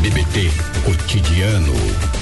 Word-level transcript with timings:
BBT 0.00 0.50
Cotidiano. 0.84 2.17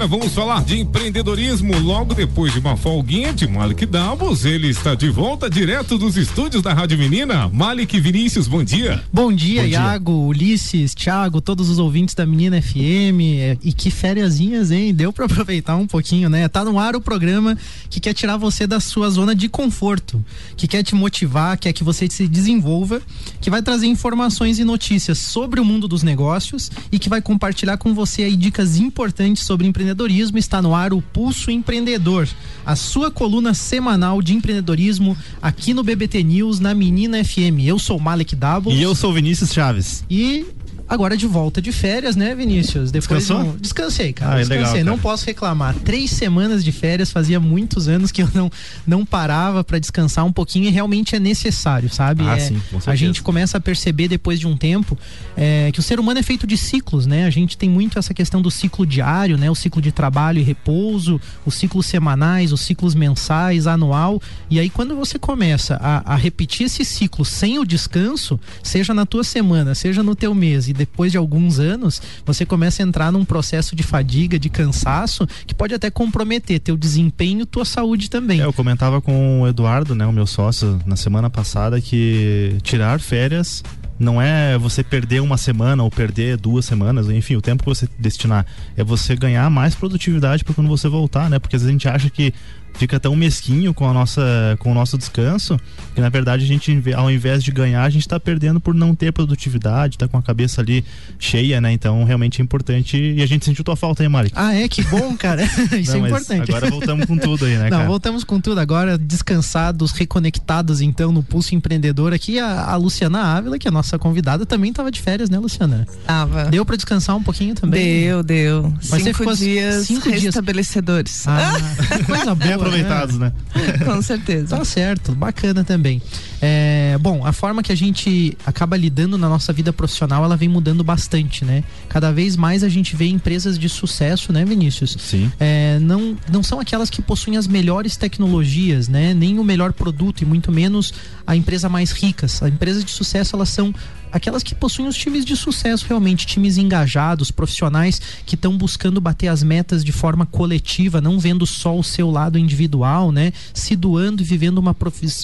Agora 0.00 0.06
vamos 0.06 0.32
falar 0.32 0.64
de 0.64 0.78
empreendedorismo 0.78 1.78
logo 1.78 2.14
depois 2.14 2.52
de 2.54 2.58
uma 2.58 2.74
folguinha 2.74 3.34
de 3.34 3.46
Malik 3.46 3.84
Davos. 3.84 4.46
Ele 4.46 4.68
está 4.68 4.94
de 4.94 5.10
volta 5.10 5.50
direto 5.50 5.98
dos 5.98 6.16
estúdios 6.16 6.62
da 6.62 6.72
Rádio 6.72 6.96
Menina. 6.96 7.50
Malik 7.52 8.00
Vinícius, 8.00 8.48
bom 8.48 8.64
dia. 8.64 9.02
Bom 9.12 9.30
dia, 9.30 9.60
bom 9.60 9.68
Iago, 9.68 10.12
dia. 10.12 10.26
Ulisses, 10.28 10.94
Thiago, 10.94 11.42
todos 11.42 11.68
os 11.68 11.78
ouvintes 11.78 12.14
da 12.14 12.24
Menina 12.24 12.62
FM. 12.62 13.20
É, 13.36 13.58
e 13.62 13.74
que 13.74 13.90
fériasinhas, 13.90 14.70
hein? 14.70 14.94
Deu 14.94 15.12
para 15.12 15.26
aproveitar 15.26 15.76
um 15.76 15.86
pouquinho, 15.86 16.30
né? 16.30 16.48
Tá 16.48 16.64
no 16.64 16.78
ar 16.78 16.96
o 16.96 17.00
programa 17.00 17.58
que 17.90 18.00
quer 18.00 18.14
tirar 18.14 18.38
você 18.38 18.66
da 18.66 18.80
sua 18.80 19.10
zona 19.10 19.34
de 19.34 19.50
conforto, 19.50 20.24
que 20.56 20.66
quer 20.66 20.82
te 20.82 20.94
motivar, 20.94 21.58
quer 21.58 21.74
que 21.74 21.84
você 21.84 22.08
se 22.08 22.26
desenvolva, 22.26 23.02
que 23.38 23.50
vai 23.50 23.60
trazer 23.60 23.86
informações 23.86 24.58
e 24.58 24.64
notícias 24.64 25.18
sobre 25.18 25.60
o 25.60 25.64
mundo 25.64 25.86
dos 25.86 26.02
negócios 26.02 26.70
e 26.90 26.98
que 26.98 27.10
vai 27.10 27.20
compartilhar 27.20 27.76
com 27.76 27.92
você 27.92 28.22
aí 28.22 28.36
dicas 28.36 28.78
importantes 28.78 29.44
sobre 29.44 29.66
empreendedorismo, 29.66 29.89
está 30.38 30.60
no 30.62 30.74
ar 30.74 30.92
o 30.92 31.00
Pulso 31.00 31.50
Empreendedor, 31.50 32.28
a 32.64 32.76
sua 32.76 33.10
coluna 33.10 33.54
semanal 33.54 34.22
de 34.22 34.34
empreendedorismo 34.34 35.16
aqui 35.40 35.74
no 35.74 35.82
BBT 35.82 36.22
News, 36.22 36.60
na 36.60 36.74
Menina 36.74 37.24
FM. 37.24 37.60
Eu 37.64 37.78
sou 37.78 37.98
Malek 37.98 38.34
Dabo. 38.36 38.70
E 38.70 38.82
eu 38.82 38.94
sou 38.94 39.12
Vinícius 39.12 39.52
Chaves. 39.52 40.04
E 40.10 40.46
Agora 40.90 41.16
de 41.16 41.24
volta 41.24 41.62
de 41.62 41.70
férias, 41.70 42.16
né, 42.16 42.34
Vinícius? 42.34 42.90
Depois 42.90 43.20
Descansou? 43.20 43.56
Descansei, 43.60 44.12
cara. 44.12 44.32
Ah, 44.32 44.34
é 44.34 44.38
Descansei. 44.40 44.58
Legal, 44.58 44.72
cara. 44.72 44.84
Não 44.84 44.98
posso 44.98 45.24
reclamar. 45.24 45.72
Três 45.84 46.10
semanas 46.10 46.64
de 46.64 46.72
férias, 46.72 47.12
fazia 47.12 47.38
muitos 47.38 47.86
anos 47.86 48.10
que 48.10 48.20
eu 48.20 48.28
não, 48.34 48.50
não 48.84 49.06
parava 49.06 49.62
para 49.62 49.78
descansar 49.78 50.26
um 50.26 50.32
pouquinho 50.32 50.66
e 50.66 50.70
realmente 50.70 51.14
é 51.14 51.20
necessário, 51.20 51.88
sabe? 51.88 52.24
Ah, 52.26 52.36
é, 52.36 52.40
sim, 52.40 52.60
a 52.88 52.96
gente 52.96 53.22
começa 53.22 53.56
a 53.56 53.60
perceber 53.60 54.08
depois 54.08 54.40
de 54.40 54.48
um 54.48 54.56
tempo 54.56 54.98
é, 55.36 55.70
que 55.72 55.78
o 55.78 55.82
ser 55.82 56.00
humano 56.00 56.18
é 56.18 56.24
feito 56.24 56.44
de 56.44 56.56
ciclos, 56.56 57.06
né? 57.06 57.24
A 57.24 57.30
gente 57.30 57.56
tem 57.56 57.70
muito 57.70 57.96
essa 57.96 58.12
questão 58.12 58.42
do 58.42 58.50
ciclo 58.50 58.84
diário, 58.84 59.38
né? 59.38 59.48
O 59.48 59.54
ciclo 59.54 59.80
de 59.80 59.92
trabalho 59.92 60.40
e 60.40 60.42
repouso, 60.42 61.20
os 61.46 61.54
ciclos 61.54 61.86
semanais, 61.86 62.52
os 62.52 62.62
ciclos 62.62 62.96
mensais, 62.96 63.68
anual. 63.68 64.20
E 64.50 64.58
aí, 64.58 64.68
quando 64.68 64.96
você 64.96 65.20
começa 65.20 65.76
a, 65.80 66.14
a 66.14 66.16
repetir 66.16 66.66
esse 66.66 66.84
ciclo 66.84 67.24
sem 67.24 67.60
o 67.60 67.64
descanso, 67.64 68.40
seja 68.60 68.92
na 68.92 69.06
tua 69.06 69.22
semana, 69.22 69.72
seja 69.72 70.02
no 70.02 70.16
teu 70.16 70.34
mês 70.34 70.68
e 70.68 70.79
depois 70.80 71.12
de 71.12 71.18
alguns 71.18 71.60
anos, 71.60 72.00
você 72.24 72.46
começa 72.46 72.82
a 72.82 72.86
entrar 72.86 73.12
num 73.12 73.22
processo 73.22 73.76
de 73.76 73.82
fadiga, 73.82 74.38
de 74.38 74.48
cansaço, 74.48 75.26
que 75.46 75.54
pode 75.54 75.74
até 75.74 75.90
comprometer 75.90 76.58
teu 76.58 76.74
desempenho, 76.74 77.44
tua 77.44 77.66
saúde 77.66 78.08
também. 78.08 78.40
É, 78.40 78.44
eu 78.46 78.52
comentava 78.52 78.98
com 78.98 79.42
o 79.42 79.46
Eduardo, 79.46 79.94
né, 79.94 80.06
o 80.06 80.12
meu 80.12 80.26
sócio, 80.26 80.80
na 80.86 80.96
semana 80.96 81.28
passada, 81.28 81.78
que 81.82 82.56
tirar 82.62 82.98
férias 82.98 83.62
não 83.98 84.20
é 84.22 84.56
você 84.56 84.82
perder 84.82 85.20
uma 85.20 85.36
semana 85.36 85.82
ou 85.82 85.90
perder 85.90 86.38
duas 86.38 86.64
semanas, 86.64 87.10
enfim, 87.10 87.36
o 87.36 87.42
tempo 87.42 87.62
que 87.62 87.68
você 87.68 87.86
destinar 87.98 88.46
é 88.74 88.82
você 88.82 89.14
ganhar 89.14 89.50
mais 89.50 89.74
produtividade 89.74 90.42
para 90.42 90.54
quando 90.54 90.68
você 90.68 90.88
voltar, 90.88 91.28
né? 91.28 91.38
Porque 91.38 91.54
às 91.54 91.60
vezes 91.60 91.68
a 91.68 91.72
gente 91.72 91.86
acha 91.86 92.08
que 92.08 92.32
fica 92.74 92.98
tão 92.98 93.14
mesquinho 93.14 93.72
com 93.74 93.88
a 93.88 93.92
nossa 93.92 94.56
com 94.58 94.70
o 94.72 94.74
nosso 94.74 94.96
descanso 94.96 95.58
que 95.94 96.00
na 96.00 96.08
verdade 96.08 96.44
a 96.44 96.46
gente 96.46 96.82
ao 96.94 97.10
invés 97.10 97.42
de 97.42 97.50
ganhar 97.50 97.82
a 97.82 97.90
gente 97.90 98.02
está 98.02 98.18
perdendo 98.18 98.60
por 98.60 98.74
não 98.74 98.94
ter 98.94 99.12
produtividade 99.12 99.98
tá 99.98 100.08
com 100.08 100.16
a 100.16 100.22
cabeça 100.22 100.60
ali 100.60 100.84
cheia 101.18 101.60
né? 101.60 101.72
Então 101.72 102.04
realmente 102.04 102.40
é 102.40 102.44
importante 102.44 102.96
e 102.96 103.22
a 103.22 103.26
gente 103.26 103.44
sentiu 103.44 103.64
tua 103.64 103.76
falta 103.76 104.02
aí 104.02 104.08
Mari. 104.08 104.30
Ah 104.34 104.54
é? 104.54 104.68
Que 104.68 104.82
bom 104.84 105.16
cara. 105.16 105.42
Isso 105.78 105.96
não, 105.96 106.06
é 106.06 106.08
importante. 106.08 106.50
agora 106.50 106.70
voltamos 106.70 107.06
com 107.06 107.16
tudo 107.16 107.44
aí 107.44 107.56
né 107.56 107.64
não 107.64 107.70
cara? 107.70 107.86
voltamos 107.86 108.24
com 108.24 108.40
tudo 108.40 108.60
agora 108.60 108.96
descansados 108.96 109.92
reconectados 109.92 110.80
então 110.80 111.12
no 111.12 111.22
pulso 111.22 111.54
empreendedor 111.54 112.12
aqui. 112.12 112.38
A, 112.38 112.64
a 112.64 112.76
Luciana 112.76 113.36
Ávila 113.36 113.58
que 113.58 113.68
é 113.68 113.70
a 113.70 113.72
nossa 113.72 113.98
convidada 113.98 114.46
também 114.46 114.70
estava 114.70 114.90
de 114.90 115.00
férias 115.00 115.28
né 115.28 115.38
Luciana? 115.38 115.86
Tava. 116.06 116.44
Deu 116.46 116.64
para 116.64 116.76
descansar 116.76 117.16
um 117.16 117.22
pouquinho 117.22 117.54
também? 117.54 118.04
Deu 118.04 118.22
deu. 118.22 118.74
Mas 118.88 119.02
cinco 119.02 119.34
dias 119.34 119.86
cinco 119.86 120.08
restabelecedores. 120.08 121.24
Dias. 121.24 121.28
ah, 121.28 122.04
coisa 122.06 122.34
boa 122.34 122.59
aproveitados, 122.60 123.18
né? 123.18 123.32
Com 123.84 124.02
certeza. 124.02 124.56
Tá 124.56 124.64
certo, 124.64 125.12
bacana 125.12 125.64
também. 125.64 126.00
É, 126.40 126.96
bom, 127.00 127.24
a 127.24 127.32
forma 127.32 127.62
que 127.62 127.72
a 127.72 127.74
gente 127.74 128.36
acaba 128.46 128.76
lidando 128.76 129.18
na 129.18 129.28
nossa 129.28 129.52
vida 129.52 129.72
profissional, 129.72 130.24
ela 130.24 130.36
vem 130.36 130.48
mudando 130.48 130.82
bastante, 130.82 131.44
né? 131.44 131.62
Cada 131.88 132.12
vez 132.12 132.36
mais 132.36 132.64
a 132.64 132.68
gente 132.68 132.96
vê 132.96 133.06
empresas 133.06 133.58
de 133.58 133.68
sucesso, 133.68 134.32
né, 134.32 134.44
Vinícius? 134.44 134.96
Sim. 134.98 135.30
É, 135.38 135.78
não, 135.80 136.16
não 136.30 136.42
são 136.42 136.60
aquelas 136.60 136.88
que 136.88 137.02
possuem 137.02 137.36
as 137.36 137.46
melhores 137.46 137.96
tecnologias, 137.96 138.88
né? 138.88 139.12
Nem 139.12 139.38
o 139.38 139.44
melhor 139.44 139.72
produto 139.72 140.22
e 140.22 140.24
muito 140.24 140.50
menos 140.50 140.92
a 141.26 141.36
empresa 141.36 141.68
mais 141.68 141.92
rica. 141.92 142.26
As 142.26 142.42
empresas 142.42 142.84
de 142.84 142.90
sucesso, 142.90 143.36
elas 143.36 143.48
são 143.48 143.74
aquelas 144.12 144.42
que 144.42 144.54
possuem 144.54 144.88
os 144.88 144.96
times 144.96 145.24
de 145.24 145.36
sucesso 145.36 145.86
realmente, 145.86 146.26
times 146.26 146.58
engajados, 146.58 147.30
profissionais 147.30 148.00
que 148.26 148.34
estão 148.34 148.56
buscando 148.56 149.00
bater 149.00 149.28
as 149.28 149.42
metas 149.42 149.84
de 149.84 149.92
forma 149.92 150.26
coletiva, 150.26 151.00
não 151.00 151.18
vendo 151.18 151.46
só 151.46 151.76
o 151.76 151.84
seu 151.84 152.10
lado 152.10 152.38
individual, 152.38 153.12
né? 153.12 153.32
Se 153.54 153.76
doando 153.76 154.22
e 154.22 154.24
vivendo 154.24 154.58
uma, 154.58 154.76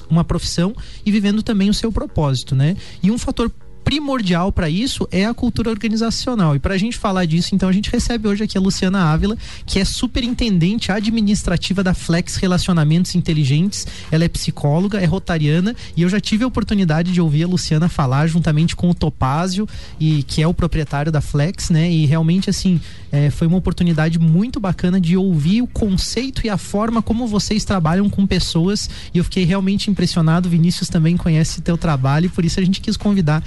uma 0.08 0.24
profissão 0.24 0.74
e 1.04 1.10
vivendo 1.10 1.42
também 1.42 1.70
o 1.70 1.74
seu 1.74 1.92
propósito, 1.92 2.54
né? 2.54 2.76
E 3.02 3.10
um 3.10 3.18
fator 3.18 3.50
primordial 3.86 4.50
para 4.50 4.68
isso 4.68 5.06
é 5.12 5.24
a 5.24 5.32
cultura 5.32 5.70
organizacional. 5.70 6.56
E 6.56 6.58
para 6.58 6.74
a 6.74 6.76
gente 6.76 6.98
falar 6.98 7.24
disso, 7.24 7.54
então 7.54 7.68
a 7.68 7.72
gente 7.72 7.88
recebe 7.88 8.26
hoje 8.26 8.42
aqui 8.42 8.58
a 8.58 8.60
Luciana 8.60 9.12
Ávila, 9.12 9.38
que 9.64 9.78
é 9.78 9.84
superintendente 9.84 10.90
administrativa 10.90 11.84
da 11.84 11.94
Flex 11.94 12.34
Relacionamentos 12.34 13.14
Inteligentes. 13.14 13.86
Ela 14.10 14.24
é 14.24 14.28
psicóloga, 14.28 14.98
é 14.98 15.04
rotariana 15.04 15.72
e 15.96 16.02
eu 16.02 16.08
já 16.08 16.18
tive 16.18 16.42
a 16.42 16.48
oportunidade 16.48 17.12
de 17.12 17.20
ouvir 17.20 17.44
a 17.44 17.46
Luciana 17.46 17.88
falar 17.88 18.26
juntamente 18.26 18.74
com 18.74 18.90
o 18.90 18.94
Topázio 18.94 19.68
e 20.00 20.24
que 20.24 20.42
é 20.42 20.48
o 20.48 20.52
proprietário 20.52 21.12
da 21.12 21.20
Flex, 21.20 21.70
né? 21.70 21.88
E 21.88 22.06
realmente 22.06 22.50
assim 22.50 22.80
é, 23.12 23.30
foi 23.30 23.46
uma 23.46 23.56
oportunidade 23.56 24.18
muito 24.18 24.58
bacana 24.58 25.00
de 25.00 25.16
ouvir 25.16 25.62
o 25.62 25.66
conceito 25.68 26.44
e 26.44 26.50
a 26.50 26.58
forma 26.58 27.00
como 27.00 27.24
vocês 27.28 27.64
trabalham 27.64 28.10
com 28.10 28.26
pessoas 28.26 28.90
e 29.14 29.18
eu 29.18 29.22
fiquei 29.22 29.44
realmente 29.44 29.92
impressionado. 29.92 30.48
Vinícius 30.48 30.88
também 30.88 31.16
conhece 31.16 31.60
teu 31.60 31.78
trabalho 31.78 32.26
e 32.26 32.28
por 32.28 32.44
isso 32.44 32.58
a 32.58 32.64
gente 32.64 32.80
quis 32.80 32.96
convidar 32.96 33.44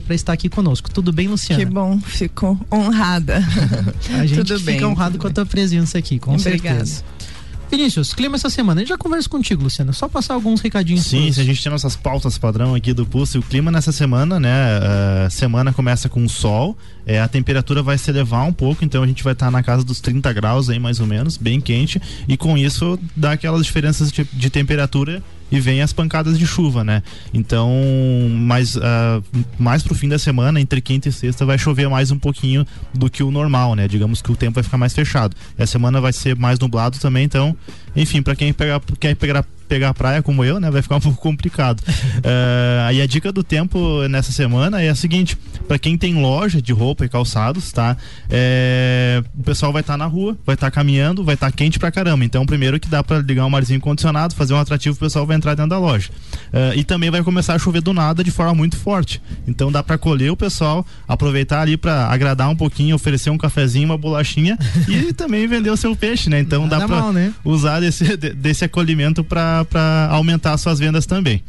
para 0.00 0.14
estar 0.14 0.32
aqui 0.32 0.48
conosco. 0.48 0.90
Tudo 0.90 1.12
bem, 1.12 1.28
Luciana? 1.28 1.64
Que 1.64 1.70
bom, 1.70 1.98
fico 2.00 2.58
honrada. 2.72 3.36
a 4.18 4.26
gente 4.26 4.38
tudo 4.38 4.58
fica 4.58 4.72
bem, 4.72 4.84
honrado 4.84 5.18
com 5.18 5.26
a 5.26 5.30
tua 5.30 5.46
presença 5.46 5.98
aqui, 5.98 6.18
com 6.18 6.34
Obrigada. 6.34 6.84
certeza. 6.84 7.16
Vinícius, 7.70 8.14
clima 8.14 8.36
essa 8.36 8.48
semana. 8.48 8.80
A 8.80 8.82
gente 8.82 8.90
já 8.90 8.98
conversa 8.98 9.28
contigo, 9.28 9.62
Luciana. 9.62 9.92
Só 9.92 10.08
passar 10.08 10.34
alguns 10.34 10.60
recadinhos. 10.60 11.04
Sim, 11.04 11.32
se 11.32 11.40
a 11.40 11.44
gente 11.44 11.62
tem 11.62 11.70
nossas 11.70 11.96
pautas 11.96 12.38
padrão 12.38 12.74
aqui 12.74 12.92
do 12.92 13.04
Pulse. 13.04 13.38
O 13.38 13.42
clima 13.42 13.70
nessa 13.70 13.90
semana, 13.90 14.38
né? 14.38 14.78
Uh, 14.78 15.30
semana 15.30 15.72
começa 15.72 16.08
com 16.08 16.28
sol. 16.28 16.76
É, 17.04 17.20
a 17.20 17.28
temperatura 17.28 17.82
vai 17.82 17.98
se 17.98 18.10
elevar 18.10 18.46
um 18.46 18.52
pouco, 18.52 18.84
então 18.84 19.02
a 19.02 19.06
gente 19.06 19.22
vai 19.22 19.32
estar 19.32 19.46
tá 19.46 19.50
na 19.50 19.62
casa 19.62 19.84
dos 19.84 20.00
30 20.00 20.32
graus 20.32 20.70
aí, 20.70 20.78
mais 20.78 21.00
ou 21.00 21.06
menos, 21.06 21.36
bem 21.36 21.60
quente. 21.60 22.00
E 22.28 22.36
com 22.36 22.56
isso 22.56 22.98
dá 23.16 23.32
aquelas 23.32 23.66
diferenças 23.66 24.12
de, 24.12 24.24
de 24.32 24.50
temperatura 24.50 25.22
e 25.50 25.60
vem 25.60 25.82
as 25.82 25.92
pancadas 25.92 26.38
de 26.38 26.46
chuva, 26.46 26.82
né? 26.82 27.02
Então, 27.32 27.70
mais, 28.30 28.76
uh, 28.76 29.22
mais 29.58 29.82
pro 29.82 29.94
fim 29.94 30.08
da 30.08 30.18
semana, 30.18 30.60
entre 30.60 30.80
quinta 30.80 31.08
e 31.08 31.12
sexta, 31.12 31.44
vai 31.44 31.58
chover 31.58 31.88
mais 31.88 32.10
um 32.10 32.18
pouquinho 32.18 32.66
do 32.92 33.08
que 33.08 33.22
o 33.22 33.30
normal, 33.30 33.74
né? 33.74 33.86
Digamos 33.86 34.20
que 34.20 34.30
o 34.32 34.36
tempo 34.36 34.54
vai 34.54 34.64
ficar 34.64 34.78
mais 34.78 34.92
fechado. 34.92 35.36
Essa 35.56 35.72
semana 35.72 36.00
vai 36.00 36.12
ser 36.12 36.36
mais 36.36 36.58
nublado 36.58 36.98
também, 36.98 37.24
então, 37.24 37.56
enfim, 37.96 38.22
para 38.22 38.36
quem 38.36 38.52
pegar, 38.52 38.80
quer 39.00 39.14
pegar 39.16 39.44
pegar 39.66 39.92
praia 39.94 40.22
como 40.22 40.44
eu, 40.44 40.58
né? 40.58 40.70
Vai 40.70 40.82
ficar 40.82 40.96
um 40.96 41.00
pouco 41.02 41.20
complicado. 41.20 41.80
uh, 41.80 42.86
aí 42.86 43.02
a 43.02 43.06
dica 43.06 43.30
do 43.32 43.42
tempo 43.42 44.06
nessa 44.08 44.32
semana 44.32 44.82
é 44.82 44.88
a 44.88 44.94
seguinte: 44.94 45.36
para 45.66 45.78
quem 45.78 45.98
tem 45.98 46.14
loja 46.20 46.62
de 46.62 46.72
roupa 46.72 47.04
e 47.04 47.08
calçados, 47.08 47.72
tá? 47.72 47.96
É, 48.30 49.22
o 49.38 49.42
pessoal 49.42 49.72
vai 49.72 49.80
estar 49.80 49.94
tá 49.94 49.98
na 49.98 50.06
rua, 50.06 50.36
vai 50.46 50.54
estar 50.54 50.68
tá 50.68 50.70
caminhando, 50.70 51.24
vai 51.24 51.34
estar 51.34 51.50
tá 51.50 51.56
quente 51.56 51.78
pra 51.78 51.90
caramba. 51.90 52.24
Então, 52.24 52.46
primeiro 52.46 52.80
que 52.80 52.88
dá 52.88 53.02
para 53.02 53.18
ligar 53.18 53.44
um 53.44 53.50
marzinho 53.50 53.80
condicionado, 53.80 54.34
fazer 54.34 54.54
um 54.54 54.58
atrativo, 54.58 54.96
o 54.96 54.98
pessoal 54.98 55.26
vai 55.26 55.36
entrar 55.36 55.54
dentro 55.54 55.70
da 55.70 55.78
loja. 55.78 56.10
Uh, 56.46 56.76
e 56.76 56.84
também 56.84 57.10
vai 57.10 57.22
começar 57.22 57.54
a 57.54 57.58
chover 57.58 57.82
do 57.82 57.92
nada 57.92 58.22
de 58.22 58.30
forma 58.30 58.54
muito 58.54 58.76
forte. 58.76 59.20
Então, 59.46 59.70
dá 59.70 59.82
para 59.82 59.98
colher 59.98 60.30
o 60.30 60.36
pessoal, 60.36 60.86
aproveitar 61.06 61.60
ali 61.60 61.76
para 61.76 62.06
agradar 62.06 62.48
um 62.48 62.56
pouquinho, 62.56 62.94
oferecer 62.94 63.30
um 63.30 63.38
cafezinho, 63.38 63.86
uma 63.86 63.98
bolachinha 63.98 64.58
e 64.88 65.12
também 65.12 65.46
vender 65.46 65.70
o 65.70 65.76
seu 65.76 65.94
peixe, 65.96 66.30
né? 66.30 66.38
Então, 66.40 66.68
dá 66.68 66.86
para 66.86 67.12
né? 67.12 67.32
usar 67.44 67.82
desse, 67.86 68.16
desse 68.16 68.64
acolhimento 68.64 69.22
para 69.24 70.08
aumentar 70.10 70.56
suas 70.58 70.78
vendas 70.78 71.06
também. 71.06 71.42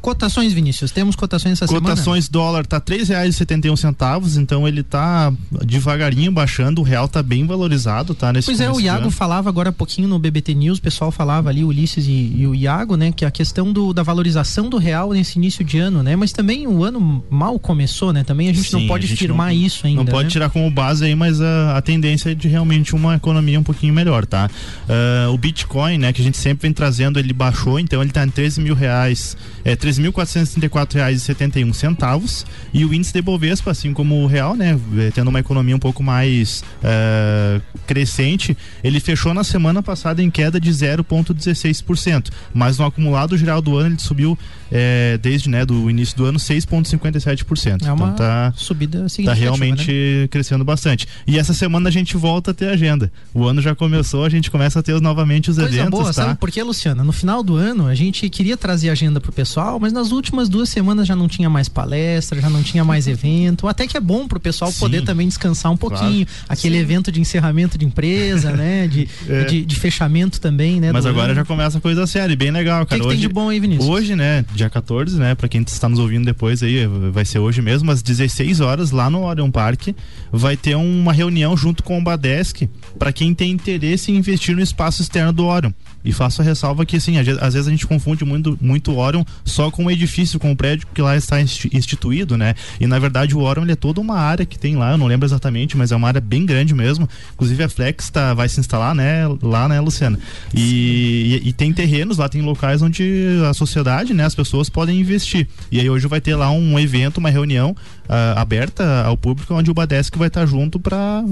Cotações, 0.00 0.52
Vinícius, 0.52 0.90
temos 0.90 1.14
cotações 1.14 1.52
essa 1.52 1.66
cotações, 1.66 1.82
semana? 1.82 1.96
Cotações 1.96 2.28
dólar 2.28 2.66
tá 2.66 2.80
três 2.80 3.08
reais 3.08 3.34
e 3.34 3.38
setenta 3.38 3.68
e 3.68 3.70
um 3.70 3.76
centavos, 3.76 4.36
então 4.38 4.66
ele 4.66 4.82
tá 4.82 5.32
devagarinho 5.64 6.32
baixando, 6.32 6.80
o 6.80 6.84
real 6.84 7.06
tá 7.06 7.22
bem 7.22 7.46
valorizado, 7.46 8.14
tá? 8.14 8.32
Nesse 8.32 8.46
pois 8.46 8.60
é, 8.60 8.70
o 8.70 8.80
Iago 8.80 9.10
falava 9.10 9.48
agora 9.50 9.68
há 9.68 9.72
pouquinho 9.72 10.08
no 10.08 10.18
BBT 10.18 10.54
News, 10.54 10.78
o 10.78 10.82
pessoal 10.82 11.10
falava 11.10 11.50
ali, 11.50 11.62
o 11.62 11.68
Ulisses 11.68 12.06
e, 12.06 12.32
e, 12.38 12.46
o 12.46 12.54
Iago, 12.54 12.96
né, 12.96 13.12
que 13.12 13.24
a 13.24 13.30
questão 13.30 13.72
do, 13.72 13.92
da 13.92 14.02
valorização 14.02 14.70
do 14.70 14.78
real 14.78 15.12
nesse 15.12 15.38
início 15.38 15.62
de 15.62 15.78
ano, 15.78 16.02
né, 16.02 16.16
mas 16.16 16.32
também 16.32 16.66
o 16.66 16.82
ano 16.82 17.22
mal 17.28 17.58
começou, 17.58 18.12
né, 18.12 18.24
também 18.24 18.48
a 18.48 18.54
gente 18.54 18.70
Sim, 18.70 18.80
não 18.80 18.86
pode 18.86 19.12
afirmar 19.12 19.52
não, 19.52 19.60
isso 19.60 19.86
ainda. 19.86 20.02
Não 20.02 20.10
pode 20.10 20.24
né? 20.24 20.30
tirar 20.30 20.48
como 20.48 20.70
base 20.70 21.04
aí, 21.04 21.14
mas 21.14 21.40
a, 21.42 21.76
a, 21.76 21.82
tendência 21.82 22.30
é 22.30 22.34
de 22.34 22.48
realmente 22.48 22.94
uma 22.94 23.16
economia 23.16 23.60
um 23.60 23.62
pouquinho 23.62 23.92
melhor, 23.92 24.24
tá? 24.24 24.48
Uh, 24.88 25.32
o 25.32 25.36
Bitcoin, 25.36 25.98
né, 25.98 26.12
que 26.12 26.22
a 26.22 26.24
gente 26.24 26.38
sempre 26.38 26.62
vem 26.62 26.72
trazendo, 26.72 27.18
ele 27.18 27.32
baixou, 27.32 27.78
então 27.78 28.00
ele 28.00 28.10
tá 28.10 28.24
em 28.24 28.30
13 28.30 28.60
mil 28.62 28.74
reais, 28.74 29.36
é, 29.64 29.76
13.434 29.90 30.94
reais 30.94 31.16
e 31.18 31.20
71 31.20 31.72
centavos 31.72 32.46
e 32.72 32.84
o 32.84 32.94
índice 32.94 33.12
de 33.12 33.22
Bovespa, 33.22 33.70
assim 33.70 33.92
como 33.92 34.22
o 34.22 34.26
real, 34.26 34.54
né, 34.54 34.78
é, 34.98 35.10
tendo 35.10 35.28
uma 35.28 35.40
economia 35.40 35.74
um 35.74 35.78
pouco 35.78 36.02
mais 36.02 36.62
uh, 36.82 37.60
crescente, 37.86 38.56
ele 38.82 39.00
fechou 39.00 39.34
na 39.34 39.42
semana 39.42 39.82
passada 39.82 40.22
em 40.22 40.30
queda 40.30 40.60
de 40.60 40.70
0,16%, 40.70 42.30
mas 42.54 42.78
no 42.78 42.84
acumulado 42.84 43.36
geral 43.36 43.60
do 43.60 43.76
ano 43.76 43.94
ele 43.94 44.00
subiu 44.00 44.38
é, 44.70 45.18
desde 45.20 45.48
né, 45.48 45.66
do 45.66 45.90
início 45.90 46.16
do 46.16 46.24
ano 46.24 46.38
6,57%. 46.38 47.84
É 47.84 47.92
uma 47.92 48.06
então 48.06 48.16
tá, 48.16 48.52
subida 48.56 49.06
Está 49.06 49.32
realmente 49.32 49.90
né? 49.90 50.28
crescendo 50.28 50.64
bastante. 50.64 51.08
E 51.26 51.38
essa 51.38 51.52
semana 51.52 51.88
a 51.88 51.92
gente 51.92 52.16
volta 52.16 52.52
a 52.52 52.54
ter 52.54 52.68
agenda. 52.68 53.10
O 53.34 53.44
ano 53.44 53.60
já 53.60 53.74
começou, 53.74 54.24
a 54.24 54.28
gente 54.28 54.50
começa 54.50 54.78
a 54.78 54.82
ter 54.82 55.00
novamente 55.00 55.50
os 55.50 55.56
Coisa 55.56 55.74
eventos. 55.74 55.90
Boa, 55.90 56.04
tá? 56.06 56.12
sabe 56.12 56.38
por 56.38 56.50
quê, 56.50 56.62
Luciana? 56.62 57.02
No 57.02 57.12
final 57.12 57.42
do 57.42 57.56
ano 57.56 57.86
a 57.86 57.94
gente 57.94 58.28
queria 58.28 58.56
trazer 58.56 58.90
agenda 58.90 59.20
pro 59.20 59.32
pessoal, 59.32 59.79
mas 59.80 59.92
nas 59.92 60.12
últimas 60.12 60.48
duas 60.48 60.68
semanas 60.68 61.08
já 61.08 61.16
não 61.16 61.26
tinha 61.26 61.48
mais 61.48 61.68
palestra, 61.68 62.38
já 62.40 62.50
não 62.50 62.62
tinha 62.62 62.84
mais 62.84 63.08
evento. 63.08 63.66
Até 63.66 63.86
que 63.86 63.96
é 63.96 64.00
bom 64.00 64.28
pro 64.28 64.38
pessoal 64.38 64.70
Sim. 64.70 64.78
poder 64.78 65.02
também 65.02 65.26
descansar 65.26 65.72
um 65.72 65.76
pouquinho. 65.76 66.26
Claro. 66.26 66.44
Aquele 66.48 66.76
Sim. 66.76 66.82
evento 66.82 67.10
de 67.10 67.20
encerramento 67.20 67.78
de 67.78 67.86
empresa, 67.86 68.52
né? 68.56 68.86
De, 68.86 69.08
é. 69.26 69.44
de, 69.44 69.64
de, 69.64 69.76
fechamento 69.76 70.38
também, 70.40 70.80
né? 70.80 70.92
Mas 70.92 71.06
agora 71.06 71.28
ano. 71.28 71.36
já 71.36 71.44
começa 71.44 71.78
a 71.78 71.80
coisa 71.80 72.06
séria, 72.06 72.36
bem 72.36 72.50
legal, 72.50 72.84
cara. 72.84 72.84
O 72.84 72.86
que, 72.86 72.94
que 72.96 73.06
hoje, 73.06 73.18
tem 73.20 73.28
de 73.28 73.32
bom 73.32 73.48
aí, 73.48 73.58
Vinícius? 73.58 73.88
Hoje, 73.88 74.14
né, 74.14 74.44
dia 74.54 74.68
14, 74.68 75.18
né, 75.18 75.34
para 75.34 75.48
quem 75.48 75.62
está 75.62 75.88
nos 75.88 75.98
ouvindo 75.98 76.26
depois 76.26 76.62
aí, 76.62 76.86
vai 77.10 77.24
ser 77.24 77.38
hoje 77.38 77.62
mesmo, 77.62 77.90
às 77.90 78.02
16 78.02 78.60
horas, 78.60 78.90
lá 78.90 79.08
no 79.08 79.22
Orion 79.22 79.50
Park, 79.50 79.88
vai 80.30 80.56
ter 80.56 80.74
uma 80.74 81.12
reunião 81.12 81.56
junto 81.56 81.82
com 81.82 81.98
o 81.98 82.02
Badesc 82.02 82.68
para 82.98 83.12
quem 83.12 83.34
tem 83.34 83.50
interesse 83.50 84.12
em 84.12 84.16
investir 84.16 84.54
no 84.54 84.62
espaço 84.62 85.00
externo 85.00 85.32
do 85.32 85.46
Orion. 85.46 85.72
E 86.04 86.12
faço 86.12 86.40
a 86.40 86.44
ressalva 86.44 86.84
que, 86.86 86.96
assim, 86.96 87.18
às 87.18 87.54
vezes 87.54 87.68
a 87.68 87.70
gente 87.70 87.86
confunde 87.86 88.24
muito, 88.24 88.58
muito 88.60 88.92
o 88.92 88.98
Orion 88.98 89.22
só 89.44 89.70
com 89.70 89.84
o 89.84 89.90
edifício, 89.90 90.38
com 90.38 90.50
o 90.50 90.56
prédio 90.56 90.86
que 90.94 91.02
lá 91.02 91.16
está 91.16 91.40
instituído, 91.40 92.36
né? 92.36 92.54
E 92.80 92.86
na 92.86 92.98
verdade 92.98 93.34
o 93.36 93.40
Orion 93.40 93.66
é 93.68 93.76
toda 93.76 94.00
uma 94.00 94.18
área 94.18 94.46
que 94.46 94.58
tem 94.58 94.76
lá, 94.76 94.92
eu 94.92 94.98
não 94.98 95.06
lembro 95.06 95.26
exatamente, 95.26 95.76
mas 95.76 95.92
é 95.92 95.96
uma 95.96 96.08
área 96.08 96.20
bem 96.20 96.46
grande 96.46 96.74
mesmo. 96.74 97.08
Inclusive 97.34 97.62
a 97.62 97.68
Flex 97.68 98.10
tá, 98.10 98.34
vai 98.34 98.48
se 98.48 98.60
instalar, 98.60 98.94
né? 98.94 99.28
Lá, 99.42 99.68
né, 99.68 99.80
Luciana? 99.80 100.18
E, 100.54 101.40
e, 101.42 101.48
e, 101.48 101.52
tem 101.52 101.72
terrenos 101.72 102.18
lá, 102.18 102.28
tem 102.28 102.40
locais 102.42 102.82
onde 102.82 103.26
a 103.48 103.52
sociedade, 103.52 104.14
né, 104.14 104.24
as 104.24 104.34
pessoas 104.34 104.68
podem 104.68 104.98
investir. 104.98 105.46
E 105.70 105.78
aí 105.78 105.90
hoje 105.90 106.06
vai 106.06 106.20
ter 106.20 106.34
lá 106.34 106.50
um 106.50 106.78
evento, 106.78 107.18
uma 107.18 107.30
reunião 107.30 107.76
uh, 108.10 108.38
aberta 108.38 109.04
ao 109.04 109.16
público, 109.16 109.54
onde 109.54 109.70
o 109.70 109.74
Badesc 109.74 110.18
vai 110.18 110.26
estar 110.26 110.44
junto 110.44 110.80
para 110.80 111.22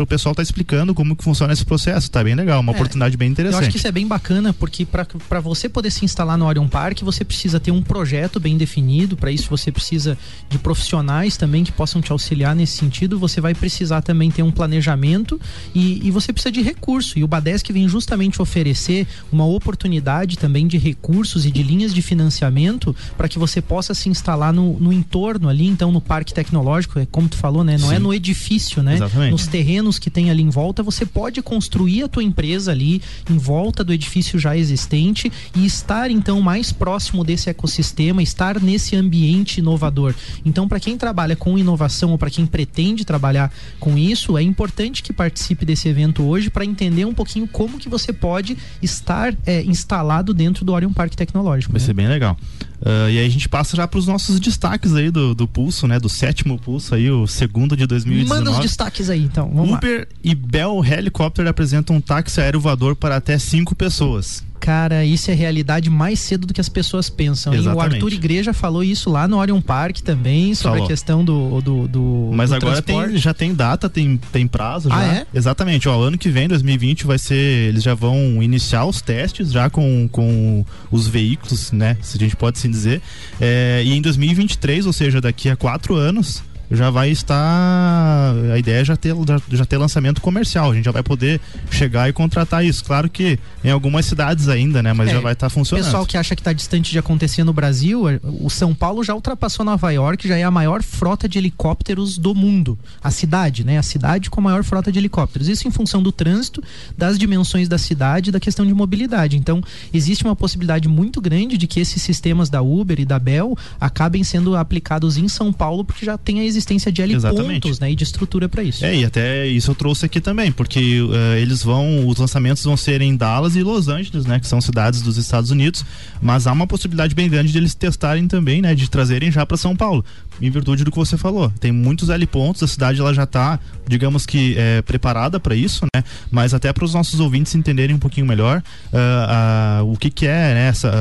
o 0.00 0.06
pessoal 0.06 0.32
estar 0.32 0.40
tá 0.40 0.42
explicando 0.42 0.92
como 0.92 1.14
que 1.14 1.22
funciona 1.22 1.52
esse 1.52 1.64
processo. 1.64 2.10
Tá 2.10 2.22
bem 2.24 2.34
legal, 2.34 2.60
uma 2.60 2.72
é, 2.72 2.74
oportunidade 2.74 3.16
bem 3.16 3.30
interessante. 3.30 3.60
Eu 3.60 3.60
acho 3.60 3.70
que 3.70 3.76
isso 3.78 3.86
é 3.86 3.92
bem 3.92 4.06
bacana, 4.06 4.52
porque 4.52 4.84
para 4.84 5.40
você 5.40 5.68
poder 5.68 5.90
se 5.90 6.04
instalar 6.04 6.36
no 6.36 6.46
Orion 6.46 6.68
Park, 6.68 7.00
você 7.02 7.24
precisa 7.24 7.60
ter 7.60 7.70
um 7.70 7.80
projeto 7.80 8.40
bem 8.40 8.56
definido. 8.56 9.16
Para 9.16 9.30
isso, 9.30 9.48
você 9.48 9.70
precisa 9.70 10.18
de 10.48 10.58
profissionais 10.58 11.36
também 11.36 11.62
que 11.62 11.70
possam 11.70 12.02
te 12.02 12.10
auxiliar 12.10 12.56
nesse 12.56 12.76
sentido. 12.76 13.18
Você 13.18 13.40
vai 13.40 13.54
precisar 13.54 14.02
também 14.02 14.30
ter 14.30 14.42
um 14.42 14.50
planejamento 14.50 15.40
e, 15.74 16.06
e 16.06 16.10
você 16.10 16.32
precisa 16.32 16.50
de 16.50 16.62
recurso. 16.62 17.18
E 17.18 17.22
o 17.22 17.28
Badesc 17.28 17.72
vem 17.72 17.88
justamente 17.88 18.42
oferecer 18.42 19.06
uma 19.30 19.46
oportunidade 19.46 20.36
também 20.36 20.66
de 20.66 20.78
recursos 20.78 21.46
e 21.46 21.50
de 21.50 21.62
linhas 21.62 21.94
de 21.94 22.02
financiamento 22.02 22.94
para 23.16 23.28
que 23.28 23.38
você 23.38 23.62
possa 23.62 23.94
se 23.94 24.08
instalar 24.08 24.52
no, 24.52 24.78
no 24.80 24.92
entorno 24.92 25.48
ali, 25.48 25.66
então 25.66 25.92
no 25.92 26.00
parque 26.00 26.23
tecnológico, 26.32 26.98
é 26.98 27.06
como 27.06 27.28
tu 27.28 27.36
falou, 27.36 27.64
né? 27.64 27.76
Não 27.76 27.88
é 27.88 27.90
Sim. 27.90 27.96
é 27.96 27.98
no 27.98 28.14
edifício, 28.14 28.82
né? 28.82 28.94
Exatamente. 28.94 29.32
Nos 29.32 29.46
terrenos 29.46 29.98
que 29.98 30.08
tem 30.08 30.30
ali 30.30 30.42
em 30.42 30.50
volta, 30.50 30.82
você 30.82 31.04
pode 31.04 31.42
construir 31.42 32.04
a 32.04 32.08
tua 32.08 32.22
empresa 32.22 32.70
ali 32.70 33.02
em 33.28 33.36
volta 33.36 33.82
do 33.84 33.92
edifício 33.92 34.14
edifício 34.14 34.38
já 34.38 34.56
existente 34.56 35.32
e 35.56 35.66
estar 35.66 36.10
então 36.10 36.40
mais 36.40 36.72
próximo 36.72 37.24
desse 37.24 37.50
ecossistema, 37.50 38.22
estar 38.22 38.60
nesse 38.60 38.94
ambiente 38.94 39.58
inovador. 39.58 40.14
Então, 40.44 40.68
para 40.68 40.78
quem 40.78 40.96
trabalha 40.96 41.34
com 41.34 41.58
inovação 41.58 42.12
ou 42.12 42.18
para 42.18 42.30
quem 42.30 42.46
pretende 42.46 43.04
trabalhar 43.04 43.52
com 43.80 43.98
isso, 43.98 44.38
é 44.38 44.42
importante 44.42 45.02
que 45.02 45.12
participe 45.12 45.64
desse 45.64 45.88
evento 45.88 46.22
hoje 46.22 46.50
para 46.50 46.64
entender 46.64 47.04
um 47.04 47.14
pouquinho 47.14 47.48
como 47.48 47.78
que 47.78 47.88
você 47.88 48.12
pode 48.12 48.56
estar 48.82 49.34
é, 49.46 49.62
instalado 49.62 50.32
dentro 50.32 50.64
do 50.64 50.72
Orion 50.72 50.92
Parque 50.92 51.16
Tecnológico. 51.16 51.72
Vai 51.72 51.80
né? 51.80 51.86
ser 51.86 51.94
bem 51.94 52.08
legal. 52.08 52.36
Uh, 52.84 53.08
e 53.08 53.18
aí 53.18 53.26
a 53.26 53.30
gente 53.30 53.48
passa 53.48 53.74
já 53.74 53.88
para 53.88 53.98
os 53.98 54.06
nossos 54.06 54.38
destaques 54.38 54.94
aí 54.94 55.10
do, 55.10 55.34
do 55.34 55.48
Pulso, 55.48 55.86
né? 55.86 55.98
Do 55.98 56.10
sétimo 56.10 56.58
Pulso 56.58 56.94
aí, 56.94 57.10
o 57.10 57.26
segundo 57.26 57.74
de 57.74 57.86
2019. 57.86 58.44
Manda 58.44 58.50
os 58.50 58.62
destaques 58.62 59.08
aí, 59.08 59.22
então. 59.22 59.50
Uber 59.50 60.00
lá. 60.00 60.06
e 60.22 60.34
Bell 60.34 60.84
Helicopter 60.84 61.46
apresentam 61.46 61.96
um 61.96 62.00
táxi 62.00 62.42
aéreo 62.42 62.60
voador 62.60 62.94
para 62.94 63.16
até 63.16 63.38
cinco 63.38 63.74
pessoas 63.74 64.44
cara, 64.64 65.04
isso 65.04 65.30
é 65.30 65.34
realidade 65.34 65.90
mais 65.90 66.18
cedo 66.18 66.46
do 66.46 66.54
que 66.54 66.60
as 66.60 66.70
pessoas 66.70 67.10
pensam. 67.10 67.52
O 67.74 67.80
Arthur 67.80 68.14
Igreja 68.14 68.54
falou 68.54 68.82
isso 68.82 69.10
lá 69.10 69.28
no 69.28 69.36
Orion 69.36 69.60
Park 69.60 69.98
também, 69.98 70.54
sobre 70.54 70.78
falou. 70.78 70.84
a 70.86 70.88
questão 70.88 71.22
do. 71.22 71.60
do, 71.60 71.86
do 71.86 72.30
Mas 72.32 72.48
do 72.48 72.56
agora 72.56 72.80
tem, 72.80 73.18
já 73.18 73.34
tem 73.34 73.54
data, 73.54 73.90
tem, 73.90 74.18
tem 74.32 74.46
prazo 74.46 74.88
ah, 74.90 74.96
já. 74.96 75.12
É? 75.12 75.26
Exatamente. 75.34 75.86
Ó, 75.86 76.00
ano 76.00 76.16
que 76.16 76.30
vem, 76.30 76.48
2020, 76.48 77.04
vai 77.04 77.18
ser. 77.18 77.34
Eles 77.34 77.82
já 77.82 77.92
vão 77.92 78.42
iniciar 78.42 78.86
os 78.86 79.02
testes 79.02 79.52
já 79.52 79.68
com, 79.68 80.08
com 80.10 80.64
os 80.90 81.06
veículos, 81.06 81.70
né? 81.70 81.98
Se 82.00 82.16
a 82.16 82.20
gente 82.20 82.34
pode 82.34 82.58
assim 82.58 82.70
dizer. 82.70 83.02
É, 83.38 83.82
e 83.84 83.92
em 83.92 84.00
2023, 84.00 84.86
ou 84.86 84.94
seja, 84.94 85.20
daqui 85.20 85.50
a 85.50 85.56
quatro 85.56 85.94
anos 85.94 86.42
já 86.70 86.90
vai 86.90 87.10
estar. 87.10 88.34
A 88.52 88.58
ideia 88.58 88.80
é 88.80 88.84
já 88.84 88.96
ter, 88.96 89.14
já 89.50 89.64
ter 89.64 89.76
lançamento 89.76 90.20
comercial. 90.20 90.70
A 90.70 90.74
gente 90.74 90.84
já 90.84 90.90
vai 90.90 91.02
poder 91.02 91.40
chegar 91.70 92.08
e 92.08 92.12
contratar 92.12 92.64
isso. 92.64 92.84
Claro 92.84 93.08
que 93.08 93.38
em 93.62 93.70
algumas 93.70 94.06
cidades 94.06 94.48
ainda, 94.48 94.82
né? 94.82 94.92
Mas 94.92 95.08
é, 95.08 95.12
já 95.12 95.20
vai 95.20 95.32
estar 95.32 95.46
tá 95.46 95.50
funcionando. 95.50 95.82
O 95.82 95.86
pessoal 95.86 96.06
que 96.06 96.16
acha 96.16 96.34
que 96.34 96.40
está 96.40 96.52
distante 96.52 96.90
de 96.90 96.98
acontecer 96.98 97.44
no 97.44 97.52
Brasil, 97.52 98.08
é, 98.08 98.20
o 98.22 98.48
São 98.48 98.74
Paulo 98.74 99.02
já 99.04 99.14
ultrapassou 99.14 99.64
Nova 99.64 99.90
York, 99.90 100.26
já 100.26 100.36
é 100.36 100.42
a 100.42 100.50
maior 100.50 100.82
frota 100.82 101.28
de 101.28 101.38
helicópteros 101.38 102.18
do 102.18 102.34
mundo. 102.34 102.78
A 103.02 103.10
cidade, 103.10 103.64
né? 103.64 103.78
A 103.78 103.82
cidade 103.82 104.30
com 104.30 104.40
a 104.40 104.44
maior 104.44 104.64
frota 104.64 104.90
de 104.90 104.98
helicópteros. 104.98 105.48
Isso 105.48 105.66
em 105.68 105.70
função 105.70 106.02
do 106.02 106.12
trânsito, 106.12 106.62
das 106.96 107.18
dimensões 107.18 107.68
da 107.68 107.78
cidade, 107.78 108.30
da 108.30 108.40
questão 108.40 108.66
de 108.66 108.74
mobilidade. 108.74 109.36
Então, 109.36 109.62
existe 109.92 110.24
uma 110.24 110.36
possibilidade 110.36 110.88
muito 110.88 111.20
grande 111.20 111.56
de 111.56 111.66
que 111.66 111.80
esses 111.80 112.02
sistemas 112.02 112.48
da 112.48 112.62
Uber 112.62 112.98
e 113.00 113.04
da 113.04 113.18
Bell 113.18 113.56
acabem 113.80 114.24
sendo 114.24 114.56
aplicados 114.56 115.16
em 115.16 115.28
São 115.28 115.52
Paulo, 115.52 115.84
porque 115.84 116.04
já 116.04 116.16
tem 116.16 116.40
a 116.40 116.44
existência 116.54 116.90
de 116.90 117.02
helipontos 117.02 117.80
né, 117.80 117.90
e 117.90 117.96
de 117.96 118.04
estrutura 118.04 118.48
para 118.48 118.62
isso. 118.62 118.84
É, 118.84 118.96
e 118.96 119.04
até 119.04 119.46
isso 119.46 119.70
eu 119.70 119.74
trouxe 119.74 120.06
aqui 120.06 120.20
também, 120.20 120.52
porque 120.52 121.00
uh, 121.02 121.34
eles 121.36 121.62
vão, 121.62 122.06
os 122.06 122.18
lançamentos 122.18 122.62
vão 122.64 122.76
ser 122.76 123.00
em 123.00 123.16
Dallas 123.16 123.56
e 123.56 123.62
Los 123.62 123.88
Angeles, 123.88 124.24
né, 124.24 124.38
que 124.38 124.46
são 124.46 124.60
cidades 124.60 125.02
dos 125.02 125.16
Estados 125.16 125.50
Unidos, 125.50 125.84
mas 126.22 126.46
há 126.46 126.52
uma 126.52 126.66
possibilidade 126.66 127.14
bem 127.14 127.28
grande 127.28 127.52
de 127.52 127.58
eles 127.58 127.74
testarem 127.74 128.26
também, 128.26 128.62
né, 128.62 128.74
de 128.74 128.88
trazerem 128.88 129.30
já 129.30 129.44
para 129.44 129.56
São 129.56 129.74
Paulo, 129.76 130.04
em 130.40 130.50
virtude 130.50 130.84
do 130.84 130.90
que 130.90 130.96
você 130.96 131.16
falou. 131.16 131.50
Tem 131.60 131.72
muitos 131.72 132.08
helipontos, 132.08 132.62
a 132.62 132.66
cidade 132.66 133.00
ela 133.00 133.12
já 133.12 133.24
está, 133.24 133.58
digamos 133.86 134.26
que, 134.26 134.54
é, 134.56 134.82
preparada 134.82 135.40
para 135.40 135.54
isso, 135.54 135.84
né, 135.94 136.02
mas 136.30 136.54
até 136.54 136.72
para 136.72 136.84
os 136.84 136.94
nossos 136.94 137.20
ouvintes 137.20 137.54
entenderem 137.54 137.96
um 137.96 137.98
pouquinho 137.98 138.26
melhor 138.26 138.62
uh, 138.92 139.82
uh, 139.82 139.92
o 139.92 139.96
que, 139.96 140.10
que 140.10 140.26
é 140.26 140.54
né, 140.54 140.68
essa, 140.68 140.92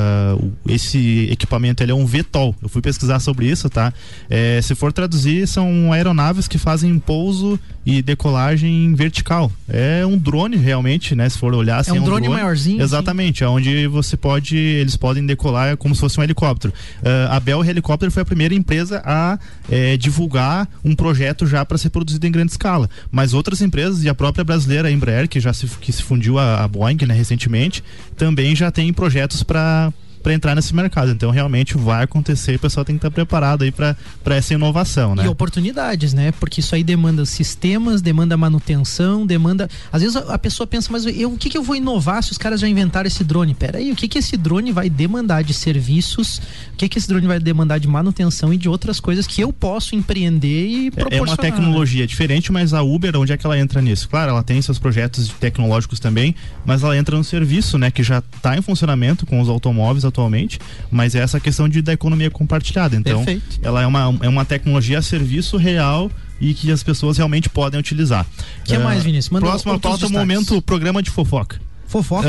esse 0.68 1.28
equipamento, 1.32 1.84
ele 1.84 1.92
é 1.92 1.96
um 1.96 2.06
VTOL. 2.06 2.56
Eu 2.62 2.70
fui 2.70 2.82
pesquisar 2.82 3.20
sobre 3.20 3.50
isso, 3.50 3.70
tá? 3.70 3.94
É, 4.30 4.62
se 4.62 4.76
for 4.76 4.92
traduzir 4.92 5.43
são 5.50 5.92
aeronaves 5.92 6.48
que 6.48 6.58
fazem 6.58 6.98
pouso 7.00 7.60
e 7.86 8.02
decolagem 8.02 8.94
vertical. 8.96 9.52
É 9.68 10.06
um 10.06 10.18
drone 10.18 10.56
realmente, 10.56 11.16
né? 11.16 11.28
Se 11.28 11.38
for 11.38 11.54
olhar 11.54 11.80
assim, 11.80 11.92
é 11.92 11.94
um, 11.94 11.98
é 11.98 12.02
um 12.02 12.06
drone, 12.06 12.22
drone, 12.24 12.42
maiorzinho. 12.42 12.82
Exatamente, 12.82 13.44
assim. 13.44 13.54
onde 13.54 13.88
você 13.88 14.16
pode, 14.16 14.56
eles 14.56 14.96
podem 14.96 15.26
decolar 15.26 15.76
como 15.78 15.94
se 15.94 16.02
fosse 16.02 16.20
um 16.20 16.24
helicóptero. 16.24 16.74
Uh, 17.02 17.32
a 17.32 17.40
Bell 17.40 17.64
Helicopter 17.64 18.10
foi 18.10 18.24
a 18.24 18.26
primeira 18.26 18.54
empresa 18.54 19.02
a 19.06 19.38
é, 19.70 19.98
divulgar 19.98 20.68
um 20.84 20.96
projeto 20.96 21.46
já 21.46 21.66
para 21.66 21.78
ser 21.78 21.90
produzido 21.90 22.26
em 22.26 22.32
grande 22.32 22.52
escala. 22.52 22.90
Mas 23.12 23.34
outras 23.34 23.62
empresas 23.62 24.04
e 24.04 24.10
a 24.10 24.16
própria 24.16 24.44
brasileira 24.44 24.88
a 24.88 24.92
Embraer, 24.92 25.28
que 25.28 25.40
já 25.40 25.54
se, 25.54 25.68
que 25.68 25.92
se 25.92 26.04
fundiu 26.04 26.40
a, 26.40 26.64
a 26.64 26.68
Boeing, 26.68 26.98
né, 27.06 27.14
recentemente, 27.14 27.84
também 28.16 28.56
já 28.56 28.72
tem 28.72 28.92
projetos 28.94 29.44
para 29.44 29.92
para 30.24 30.34
entrar 30.34 30.56
nesse 30.56 30.74
mercado. 30.74 31.12
Então 31.12 31.30
realmente 31.30 31.78
vai 31.78 32.04
acontecer, 32.04 32.56
o 32.56 32.60
pessoal 32.60 32.86
tem 32.86 32.96
que 32.96 33.00
estar 33.00 33.10
tá 33.10 33.14
preparado 33.14 33.64
aí 33.64 33.72
para 33.72 33.96
essa 34.28 34.54
inovação, 34.54 35.14
né? 35.14 35.26
E 35.26 35.28
oportunidades, 35.28 36.14
né? 36.14 36.32
Porque 36.32 36.62
isso 36.62 36.74
aí 36.74 36.84
demanda 36.84 37.26
sistemas, 37.26 38.02
demanda 38.02 38.38
manutenção, 38.38 39.26
demanda. 39.26 39.70
Às 39.92 40.02
vezes 40.02 40.16
a, 40.16 40.40
pessoa 40.40 40.66
pensa, 40.66 40.90
mas 40.92 41.06
eu, 41.06 41.34
o 41.34 41.38
que, 41.38 41.50
que 41.50 41.58
eu 41.58 41.64
vou 41.64 41.76
inovar 41.76 42.24
se 42.24 42.32
os 42.32 42.38
caras 42.38 42.62
já 42.62 42.68
inventaram 42.68 43.06
esse 43.06 43.24
drone? 43.24 43.54
Pera 43.54 43.78
aí, 43.78 43.92
o 43.92 43.96
que, 43.96 44.08
que 44.08 44.18
esse 44.18 44.38
drone 44.38 44.72
vai 44.72 44.90
demandar 44.90 45.44
de 45.44 45.54
serviços? 45.54 46.38
O 46.74 46.78
que, 46.78 46.88
que 46.88 46.98
esse 46.98 47.08
drone 47.08 47.28
vai 47.28 47.40
demandar 47.40 47.78
de 47.80 47.88
manutenção 47.88 48.54
e 48.54 48.58
de 48.58 48.70
outras 48.70 49.00
coisas 49.00 49.28
que 49.28 49.42
eu 49.42 49.52
posso 49.52 49.96
empreender 49.96 50.68
e 50.68 50.92
proporcionar? 50.92 51.28
É 51.28 51.32
uma 51.32 51.38
tecnologia 51.38 52.08
diferente, 52.08 52.52
mas 52.52 52.74
a 52.74 52.82
Uber, 52.82 53.18
onde 53.18 53.34
é 53.34 53.38
que 53.38 53.46
ela 53.46 53.60
entra 53.60 53.82
nisso? 53.82 54.08
Claro, 54.08 54.32
ela 54.32 54.44
tem 54.44 54.62
seus 54.62 54.80
projetos 54.80 55.28
tecnológicos 55.28 56.00
também, 56.00 56.34
mas 56.66 56.82
ela 56.82 56.98
entra 56.98 57.18
no 57.18 57.24
serviço, 57.24 57.78
né? 57.78 57.92
Que 57.92 58.04
já 58.04 58.20
está 58.36 58.58
em 58.58 58.62
funcionamento 58.62 59.26
com 59.26 59.42
os 59.42 59.50
automóveis 59.50 60.06
atualmente, 60.14 60.60
mas 60.92 61.16
é 61.16 61.20
essa 61.20 61.40
questão 61.40 61.68
de, 61.68 61.82
da 61.82 61.92
economia 61.92 62.30
compartilhada. 62.30 62.96
Então, 62.96 63.26
Perfeito. 63.26 63.60
ela 63.62 63.82
é 63.82 63.88
uma, 63.88 64.18
é 64.22 64.30
uma 64.30 64.46
tecnologia 64.46 65.00
a 65.00 65.02
serviço 65.02 65.58
real 65.58 66.12
e 66.40 66.54
que 66.54 66.72
as 66.72 66.84
pessoas 66.84 67.18
realmente 67.18 67.50
podem 67.50 67.80
utilizar. 67.80 68.26
O 68.62 68.64
que 68.64 68.78
uh, 68.78 68.84
mais, 68.84 69.04
Vinícius? 69.04 69.32
Manda 69.32 69.48
próxima 69.48 69.80
pauta, 69.80 70.08
momento, 70.10 70.62
programa 70.62 71.02
de 71.02 71.10
fofoca. 71.10 71.60
Fofoca. 71.94 72.28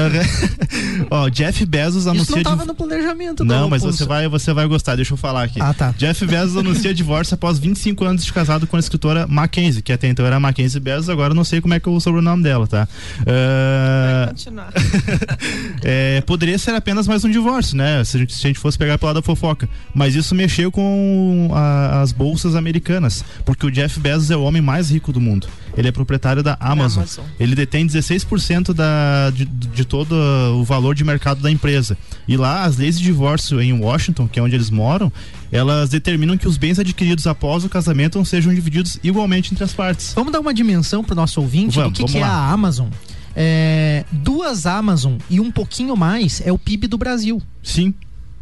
Ó, 1.10 1.30
Jeff 1.30 1.64
Bezos 1.64 2.06
anuncia. 2.06 2.22
Isso 2.22 2.36
não 2.36 2.42
tava 2.42 2.62
de... 2.62 2.68
no 2.68 2.74
planejamento, 2.74 3.44
Não, 3.46 3.70
mas 3.70 3.82
você 3.82 4.04
vai, 4.04 4.28
você 4.28 4.52
vai 4.52 4.66
gostar, 4.66 4.94
deixa 4.94 5.14
eu 5.14 5.16
falar 5.16 5.44
aqui. 5.44 5.58
Ah, 5.58 5.72
tá. 5.72 5.94
Jeff 5.96 6.26
Bezos 6.26 6.54
anuncia 6.58 6.92
divórcio 6.94 7.34
após 7.34 7.58
25 7.58 8.04
anos 8.04 8.24
de 8.26 8.30
casado 8.30 8.66
com 8.66 8.76
a 8.76 8.78
escritora 8.78 9.26
Mackenzie, 9.26 9.80
que 9.80 9.90
até 9.90 10.06
então 10.06 10.26
era 10.26 10.38
Mackenzie 10.38 10.78
Bezos, 10.78 11.08
agora 11.08 11.32
não 11.32 11.44
sei 11.44 11.62
como 11.62 11.72
é 11.72 11.80
que 11.80 11.88
é 11.88 11.92
o 11.92 11.98
sobrenome 11.98 12.42
dela, 12.42 12.66
tá? 12.66 12.86
Uh... 13.20 13.24
Vai 14.18 14.28
continuar. 14.28 14.72
é, 15.82 16.20
poderia 16.20 16.58
ser 16.58 16.74
apenas 16.74 17.08
mais 17.08 17.24
um 17.24 17.30
divórcio, 17.30 17.74
né? 17.74 18.04
Se 18.04 18.18
a 18.18 18.20
gente, 18.20 18.34
se 18.34 18.46
a 18.46 18.48
gente 18.48 18.58
fosse 18.58 18.76
pegar 18.76 18.98
pela 18.98 19.14
da 19.14 19.22
fofoca. 19.22 19.66
Mas 19.94 20.14
isso 20.14 20.34
mexeu 20.34 20.70
com 20.70 21.48
a, 21.54 22.02
as 22.02 22.12
bolsas 22.12 22.54
americanas, 22.54 23.24
porque 23.46 23.64
o 23.64 23.70
Jeff 23.70 23.98
Bezos 23.98 24.30
é 24.30 24.36
o 24.36 24.42
homem 24.42 24.60
mais 24.60 24.90
rico 24.90 25.10
do 25.10 25.22
mundo. 25.22 25.48
Ele 25.76 25.88
é 25.88 25.92
proprietário 25.92 26.42
da 26.42 26.56
Amazon. 26.60 27.02
Amazon. 27.02 27.24
Ele 27.38 27.54
detém 27.54 27.86
16% 27.86 28.72
da, 28.72 29.30
de, 29.30 29.44
de 29.54 29.84
todo 29.84 30.14
o 30.56 30.64
valor 30.64 30.94
de 30.94 31.04
mercado 31.04 31.40
da 31.40 31.50
empresa. 31.50 31.96
E 32.26 32.36
lá, 32.36 32.64
as 32.64 32.76
leis 32.76 32.98
de 32.98 33.04
divórcio 33.04 33.60
em 33.60 33.72
Washington, 33.72 34.26
que 34.26 34.38
é 34.38 34.42
onde 34.42 34.54
eles 34.54 34.70
moram, 34.70 35.12
elas 35.52 35.90
determinam 35.90 36.36
que 36.36 36.48
os 36.48 36.56
bens 36.56 36.78
adquiridos 36.78 37.26
após 37.26 37.64
o 37.64 37.68
casamento 37.68 38.22
sejam 38.24 38.54
divididos 38.54 38.98
igualmente 39.02 39.52
entre 39.52 39.64
as 39.64 39.72
partes. 39.72 40.12
Vamos 40.14 40.32
dar 40.32 40.40
uma 40.40 40.54
dimensão 40.54 41.04
para 41.04 41.12
o 41.12 41.16
nosso 41.16 41.40
ouvinte 41.40 41.76
vamos, 41.76 41.98
do 41.98 42.04
que, 42.04 42.12
que 42.12 42.18
é 42.18 42.22
a 42.22 42.50
Amazon. 42.50 42.88
É, 43.36 44.04
duas 44.12 44.64
Amazon 44.64 45.14
e 45.28 45.40
um 45.40 45.50
pouquinho 45.50 45.96
mais 45.96 46.40
é 46.44 46.52
o 46.52 46.58
PIB 46.58 46.86
do 46.86 46.96
Brasil. 46.96 47.42
Sim. 47.62 47.92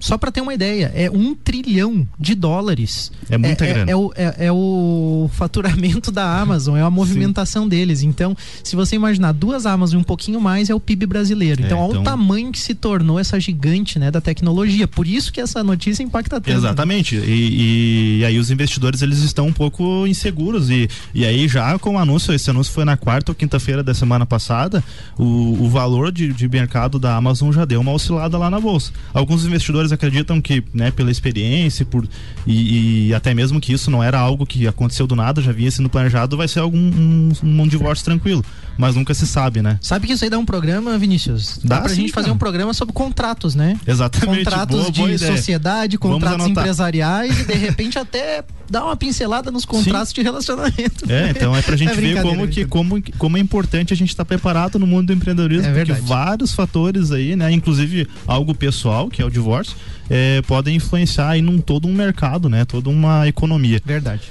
Só 0.02 0.18
para 0.18 0.32
ter 0.32 0.40
uma 0.40 0.52
ideia, 0.52 0.90
é 0.96 1.08
um 1.08 1.32
trilhão 1.32 2.04
de 2.18 2.34
dólares. 2.34 3.12
É 3.30 3.38
muita 3.38 3.64
é, 3.64 3.72
grana. 3.72 3.90
É, 3.90 3.92
é, 3.92 3.96
o, 3.96 4.12
é, 4.16 4.46
é, 4.46 4.52
o 4.52 5.30
faturamento 5.32 6.10
da 6.10 6.40
Amazon, 6.40 6.76
é 6.76 6.82
a 6.82 6.90
movimentação 6.90 7.62
Sim. 7.62 7.68
deles. 7.68 8.02
Então, 8.02 8.36
se 8.64 8.74
você 8.74 8.96
imaginar 8.96 9.30
duas 9.30 9.64
Amazon 9.64 10.00
um 10.00 10.04
pouquinho 10.04 10.40
mais, 10.40 10.68
é 10.68 10.74
o 10.74 10.80
PIB 10.80 11.06
brasileiro. 11.06 11.62
Então, 11.62 11.78
é, 11.78 11.80
olha 11.82 11.90
então... 11.90 12.02
o 12.02 12.04
tamanho 12.04 12.50
que 12.50 12.58
se 12.58 12.74
tornou 12.74 13.16
essa 13.16 13.38
gigante 13.38 13.96
né, 13.96 14.10
da 14.10 14.20
tecnologia. 14.20 14.88
Por 14.88 15.06
isso 15.06 15.32
que 15.32 15.40
essa 15.40 15.62
notícia 15.62 16.02
impacta 16.02 16.40
tanto. 16.40 16.50
Exatamente. 16.50 17.14
E, 17.14 17.20
e, 17.20 18.18
e 18.18 18.24
aí 18.24 18.40
os 18.40 18.50
investidores 18.50 19.02
eles 19.02 19.18
estão 19.18 19.46
um 19.46 19.52
pouco 19.52 20.04
inseguros. 20.08 20.68
E, 20.68 20.90
e 21.14 21.24
aí, 21.24 21.46
já 21.46 21.78
com 21.78 21.94
o 21.94 21.98
anúncio, 21.98 22.34
esse 22.34 22.50
anúncio 22.50 22.72
foi 22.72 22.84
na 22.84 22.96
quarta 22.96 23.30
ou 23.30 23.36
quinta-feira 23.36 23.84
da 23.84 23.94
semana 23.94 24.26
passada, 24.26 24.82
o, 25.16 25.62
o 25.62 25.68
valor 25.68 26.10
de, 26.10 26.32
de 26.32 26.48
mercado 26.48 26.98
da 26.98 27.14
Amazon 27.14 27.52
já 27.52 27.64
deu 27.64 27.80
uma 27.80 27.92
oscilada 27.92 28.36
lá 28.36 28.50
na 28.50 28.58
bolsa. 28.58 28.92
Alguns 29.14 29.44
investidores 29.44 29.91
acreditam 29.92 30.40
que, 30.40 30.64
né, 30.72 30.90
pela 30.90 31.10
experiência 31.10 31.84
por, 31.84 32.06
e, 32.46 33.08
e, 33.08 33.14
até 33.14 33.34
mesmo 33.34 33.60
que 33.60 33.72
isso 33.72 33.90
não 33.90 34.02
era 34.02 34.18
algo 34.18 34.46
que 34.46 34.66
aconteceu 34.66 35.06
do 35.06 35.14
nada, 35.14 35.40
já 35.40 35.52
vinha 35.52 35.70
sendo 35.70 35.88
planejado, 35.88 36.36
vai 36.36 36.48
ser 36.48 36.60
algum 36.60 36.78
um, 36.78 37.32
um 37.42 37.68
divórcio 37.68 38.04
tranquilo. 38.04 38.44
Mas 38.78 38.94
nunca 38.94 39.12
se 39.12 39.26
sabe, 39.26 39.60
né? 39.60 39.78
Sabe 39.82 40.06
que 40.06 40.14
isso 40.14 40.24
aí 40.24 40.30
dá 40.30 40.38
um 40.38 40.44
programa, 40.44 40.96
Vinícius? 40.96 41.58
Dá, 41.62 41.76
dá 41.76 41.80
pra 41.82 41.90
sim, 41.90 42.02
gente 42.02 42.12
fazer 42.12 42.30
um 42.30 42.38
programa 42.38 42.72
sobre 42.72 42.94
contratos, 42.94 43.54
né? 43.54 43.78
Exatamente. 43.86 44.44
Contratos 44.44 44.90
boa, 44.90 45.10
de 45.10 45.18
sociedade, 45.18 45.98
contratos 45.98 46.46
empresariais 46.46 47.40
e 47.40 47.44
de 47.44 47.54
repente 47.54 47.98
até 48.00 48.42
dar 48.72 48.84
uma 48.84 48.96
pincelada 48.96 49.50
nos 49.50 49.66
contratos 49.66 50.08
sim. 50.08 50.14
de 50.14 50.22
relacionamento. 50.22 51.04
É, 51.08 51.30
então 51.30 51.54
é 51.54 51.60
pra 51.60 51.76
gente 51.76 51.92
é 51.92 51.94
ver 51.94 52.22
como 52.22 52.48
que 52.48 52.64
como, 52.64 53.02
como 53.18 53.36
é 53.36 53.40
importante 53.40 53.92
a 53.92 53.96
gente 53.96 54.08
estar 54.08 54.24
tá 54.24 54.28
preparado 54.28 54.78
no 54.78 54.86
mundo 54.86 55.08
do 55.08 55.12
empreendedorismo, 55.12 55.68
é 55.68 55.84
porque 55.84 55.92
vários 56.00 56.54
fatores 56.54 57.12
aí, 57.12 57.36
né, 57.36 57.52
inclusive 57.52 58.08
algo 58.26 58.54
pessoal, 58.54 59.08
que 59.08 59.20
é 59.20 59.24
o 59.24 59.30
divórcio, 59.30 59.76
é, 60.08 60.40
podem 60.42 60.76
influenciar 60.76 61.30
aí 61.30 61.42
num 61.42 61.58
todo 61.58 61.86
um 61.86 61.92
mercado, 61.92 62.48
né? 62.48 62.64
Toda 62.64 62.88
uma 62.88 63.28
economia. 63.28 63.80
Verdade. 63.84 64.22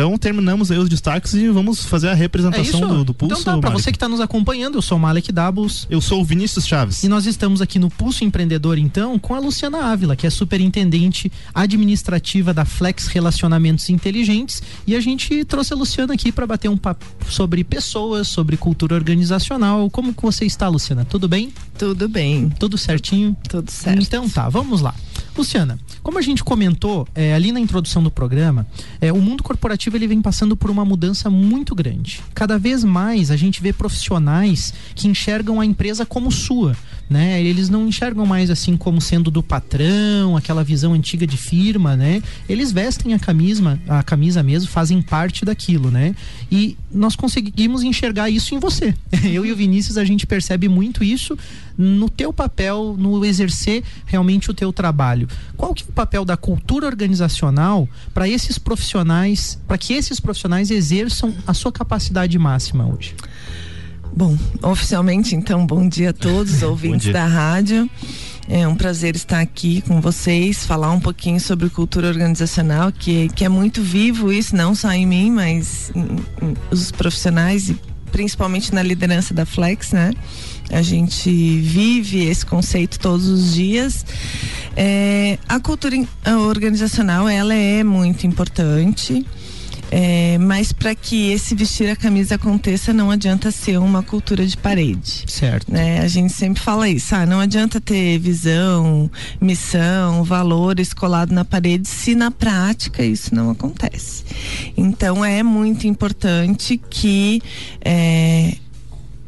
Então 0.00 0.16
terminamos 0.16 0.70
aí 0.70 0.78
os 0.78 0.88
destaques 0.88 1.34
e 1.34 1.46
vamos 1.50 1.84
fazer 1.84 2.08
a 2.08 2.14
representação 2.14 2.84
é 2.84 2.86
do, 2.86 3.04
do, 3.04 3.12
Pulso. 3.12 3.38
Então 3.38 3.54
tá, 3.56 3.60
para 3.60 3.68
você 3.68 3.92
que 3.92 3.96
está 3.96 4.08
nos 4.08 4.18
acompanhando, 4.18 4.78
eu 4.78 4.82
sou 4.82 4.96
o 4.96 5.00
Malek 5.00 5.30
Dabos. 5.30 5.86
Eu 5.90 6.00
sou 6.00 6.22
o 6.22 6.24
Vinícius 6.24 6.66
Chaves. 6.66 7.02
E 7.02 7.08
nós 7.08 7.26
estamos 7.26 7.60
aqui 7.60 7.78
no 7.78 7.90
Pulso 7.90 8.24
Empreendedor, 8.24 8.78
então, 8.78 9.18
com 9.18 9.34
a 9.34 9.38
Luciana 9.38 9.92
Ávila, 9.92 10.16
que 10.16 10.26
é 10.26 10.30
superintendente 10.30 11.30
administrativa 11.54 12.54
da 12.54 12.64
Flex 12.64 13.08
Relacionamentos 13.08 13.90
Inteligentes. 13.90 14.62
E 14.86 14.96
a 14.96 15.00
gente 15.00 15.44
trouxe 15.44 15.74
a 15.74 15.76
Luciana 15.76 16.14
aqui 16.14 16.32
para 16.32 16.46
bater 16.46 16.70
um 16.70 16.78
papo 16.78 17.04
sobre 17.28 17.62
pessoas, 17.62 18.26
sobre 18.26 18.56
cultura 18.56 18.94
organizacional. 18.94 19.90
Como 19.90 20.14
que 20.14 20.22
você 20.22 20.46
está, 20.46 20.66
Luciana? 20.66 21.04
Tudo 21.04 21.28
bem? 21.28 21.52
Tudo 21.76 22.08
bem. 22.08 22.48
Tudo 22.58 22.78
certinho? 22.78 23.36
Tudo 23.46 23.70
certo. 23.70 24.00
Então 24.00 24.26
tá, 24.30 24.48
vamos 24.48 24.80
lá. 24.80 24.94
Luciana, 25.36 25.78
como 26.02 26.18
a 26.18 26.22
gente 26.22 26.42
comentou 26.42 27.06
é, 27.14 27.34
ali 27.34 27.52
na 27.52 27.60
introdução 27.60 28.02
do 28.02 28.10
programa, 28.10 28.66
é, 29.00 29.12
o 29.12 29.20
mundo 29.20 29.42
corporativo 29.42 29.96
ele 29.96 30.06
vem 30.06 30.20
passando 30.20 30.56
por 30.56 30.70
uma 30.70 30.84
mudança 30.84 31.30
muito 31.30 31.74
grande. 31.74 32.20
Cada 32.34 32.58
vez 32.58 32.84
mais 32.84 33.30
a 33.30 33.36
gente 33.36 33.62
vê 33.62 33.72
profissionais 33.72 34.74
que 34.94 35.08
enxergam 35.08 35.60
a 35.60 35.64
empresa 35.64 36.04
como 36.04 36.30
sua, 36.30 36.76
né? 37.10 37.42
Eles 37.42 37.68
não 37.68 37.88
enxergam 37.88 38.24
mais 38.24 38.50
assim 38.50 38.76
como 38.76 39.00
sendo 39.00 39.32
do 39.32 39.42
patrão, 39.42 40.36
aquela 40.36 40.62
visão 40.62 40.92
antiga 40.92 41.26
de 41.26 41.36
firma, 41.36 41.96
né? 41.96 42.22
Eles 42.48 42.70
vestem 42.70 43.12
a 43.12 43.18
camisa, 43.18 43.80
a 43.88 44.00
camisa 44.04 44.44
mesmo, 44.44 44.70
fazem 44.70 45.02
parte 45.02 45.44
daquilo, 45.44 45.90
né? 45.90 46.14
E 46.52 46.76
nós 46.88 47.16
conseguimos 47.16 47.82
enxergar 47.82 48.30
isso 48.30 48.54
em 48.54 48.60
você. 48.60 48.94
Eu 49.24 49.44
e 49.44 49.50
o 49.50 49.56
Vinícius 49.56 49.98
a 49.98 50.04
gente 50.04 50.24
percebe 50.24 50.68
muito 50.68 51.02
isso 51.02 51.36
no 51.76 52.08
teu 52.08 52.32
papel, 52.32 52.94
no 52.96 53.24
exercer 53.24 53.82
realmente 54.06 54.50
o 54.50 54.54
teu 54.54 54.72
trabalho. 54.72 55.26
Qual 55.56 55.74
que 55.74 55.82
é 55.82 55.86
o 55.88 55.92
papel 55.92 56.24
da 56.24 56.36
cultura 56.36 56.86
organizacional 56.86 57.88
para 58.14 58.28
esses 58.28 58.56
profissionais, 58.56 59.58
para 59.66 59.76
que 59.78 59.94
esses 59.94 60.20
profissionais 60.20 60.70
exerçam 60.70 61.34
a 61.44 61.54
sua 61.54 61.72
capacidade 61.72 62.38
máxima 62.38 62.86
hoje? 62.86 63.16
Bom, 64.14 64.36
oficialmente, 64.62 65.34
então, 65.34 65.64
bom 65.66 65.88
dia 65.88 66.10
a 66.10 66.12
todos 66.12 66.54
os 66.56 66.62
ouvintes 66.62 67.12
da 67.12 67.26
rádio. 67.26 67.88
É 68.48 68.66
um 68.66 68.74
prazer 68.74 69.14
estar 69.14 69.40
aqui 69.40 69.80
com 69.82 70.00
vocês, 70.00 70.66
falar 70.66 70.90
um 70.90 70.98
pouquinho 70.98 71.38
sobre 71.38 71.70
cultura 71.70 72.08
organizacional, 72.08 72.90
que, 72.90 73.28
que 73.28 73.44
é 73.44 73.48
muito 73.48 73.80
vivo 73.80 74.32
isso, 74.32 74.56
não 74.56 74.74
só 74.74 74.90
em 74.90 75.06
mim, 75.06 75.30
mas 75.30 75.92
em, 75.94 76.16
em, 76.44 76.56
os 76.70 76.90
profissionais 76.90 77.68
e 77.68 77.78
principalmente 78.10 78.74
na 78.74 78.82
liderança 78.82 79.32
da 79.32 79.46
Flex, 79.46 79.92
né? 79.92 80.12
A 80.68 80.82
gente 80.82 81.30
vive 81.30 82.24
esse 82.24 82.44
conceito 82.44 82.98
todos 82.98 83.28
os 83.28 83.54
dias. 83.54 84.04
É, 84.76 85.38
a 85.48 85.60
cultura 85.60 85.96
organizacional 86.48 87.28
ela 87.28 87.54
é 87.54 87.84
muito 87.84 88.26
importante. 88.26 89.24
É, 89.90 90.38
mas 90.38 90.72
para 90.72 90.94
que 90.94 91.32
esse 91.32 91.54
vestir 91.54 91.90
a 91.90 91.96
camisa 91.96 92.36
aconteça, 92.36 92.92
não 92.92 93.10
adianta 93.10 93.50
ser 93.50 93.78
uma 93.78 94.02
cultura 94.02 94.46
de 94.46 94.56
parede. 94.56 95.24
Certo. 95.26 95.72
Né? 95.72 96.00
A 96.00 96.06
gente 96.06 96.32
sempre 96.32 96.62
fala 96.62 96.88
isso, 96.88 97.14
ah, 97.14 97.26
não 97.26 97.40
adianta 97.40 97.80
ter 97.80 98.18
visão, 98.18 99.10
missão, 99.40 100.22
valores 100.22 100.94
colado 100.94 101.32
na 101.32 101.44
parede 101.44 101.88
se 101.88 102.14
na 102.14 102.30
prática 102.30 103.02
isso 103.02 103.34
não 103.34 103.50
acontece. 103.50 104.24
Então 104.76 105.24
é 105.24 105.42
muito 105.42 105.86
importante 105.86 106.80
que 106.88 107.42
é, 107.84 108.54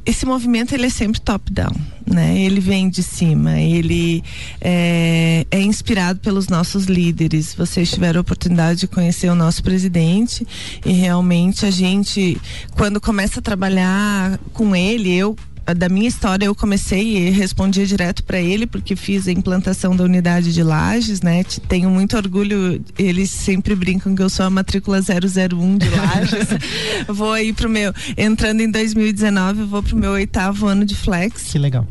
esse 0.05 0.27
movimento 0.27 0.75
ele 0.75 0.87
é 0.87 0.91
sempre 0.91 1.21
top 1.21 1.53
down, 1.53 1.75
né? 2.07 2.41
Ele 2.41 2.61
vem 2.61 2.89
de 2.89 3.03
cima, 3.03 3.61
ele 3.61 4.23
é, 4.61 5.47
é, 5.51 5.61
inspirado 5.61 6.19
pelos 6.21 6.49
nossos 6.49 6.87
líderes. 6.87 7.55
Vocês 7.55 7.91
tiveram 7.91 8.19
a 8.19 8.23
oportunidade 8.23 8.81
de 8.81 8.89
conhecer 8.89 9.29
o 9.29 9.35
nosso 9.35 9.63
presidente 9.63 10.47
e 10.85 10.93
realmente 10.93 11.65
a 11.65 11.71
gente, 11.71 12.41
quando 12.73 13.01
começa 13.01 13.39
a 13.39 13.43
trabalhar 13.43 14.39
com 14.53 14.75
ele, 14.75 15.13
eu 15.13 15.37
da 15.77 15.89
minha 15.89 16.09
história 16.09 16.47
eu 16.47 16.55
comecei 16.55 17.17
e 17.17 17.31
respondia 17.31 17.87
direto 17.87 18.25
para 18.25 18.41
ele 18.41 18.67
porque 18.67 18.97
fiz 18.97 19.29
a 19.29 19.33
implantação 19.33 19.95
da 19.95 20.05
unidade 20.05 20.53
de 20.53 20.63
lajes, 20.63 21.21
né? 21.21 21.45
Tenho 21.69 21.89
muito 21.89 22.17
orgulho, 22.17 22.83
eles 22.99 23.31
sempre 23.31 23.75
brincam 23.75 24.15
que 24.15 24.23
eu 24.23 24.29
sou 24.29 24.47
a 24.47 24.51
matrícula 24.51 25.01
001 25.01 25.79
de 25.79 25.89
lajes. 25.89 26.49
vou 27.09 27.33
aí 27.33 27.53
pro 27.53 27.69
meu, 27.69 27.93
entrando 28.17 28.61
em 28.61 28.71
2019, 28.71 29.65
vou 29.65 29.83
pro 29.83 29.97
meu 29.97 30.13
oitavo 30.13 30.67
ano 30.67 30.85
de 30.85 30.97
flex. 30.97 31.53
Que 31.53 31.59
legal. 31.59 31.87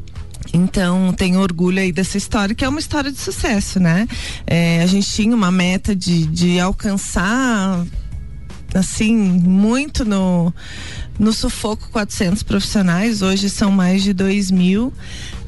Então, 0.53 1.13
tenho 1.13 1.39
orgulho 1.39 1.79
aí 1.79 1.91
dessa 1.91 2.17
história, 2.17 2.53
que 2.53 2.65
é 2.65 2.69
uma 2.69 2.79
história 2.79 3.11
de 3.11 3.19
sucesso, 3.19 3.79
né? 3.79 4.07
É, 4.45 4.81
a 4.81 4.85
gente 4.85 5.09
tinha 5.09 5.35
uma 5.35 5.51
meta 5.51 5.95
de, 5.95 6.25
de 6.25 6.59
alcançar, 6.59 7.85
assim, 8.73 9.15
muito 9.15 10.05
no, 10.05 10.53
no 11.19 11.33
sufoco 11.33 11.89
400 11.91 12.43
profissionais, 12.43 13.21
hoje 13.21 13.49
são 13.49 13.71
mais 13.71 14.03
de 14.03 14.13
2 14.13 14.51
mil 14.51 14.93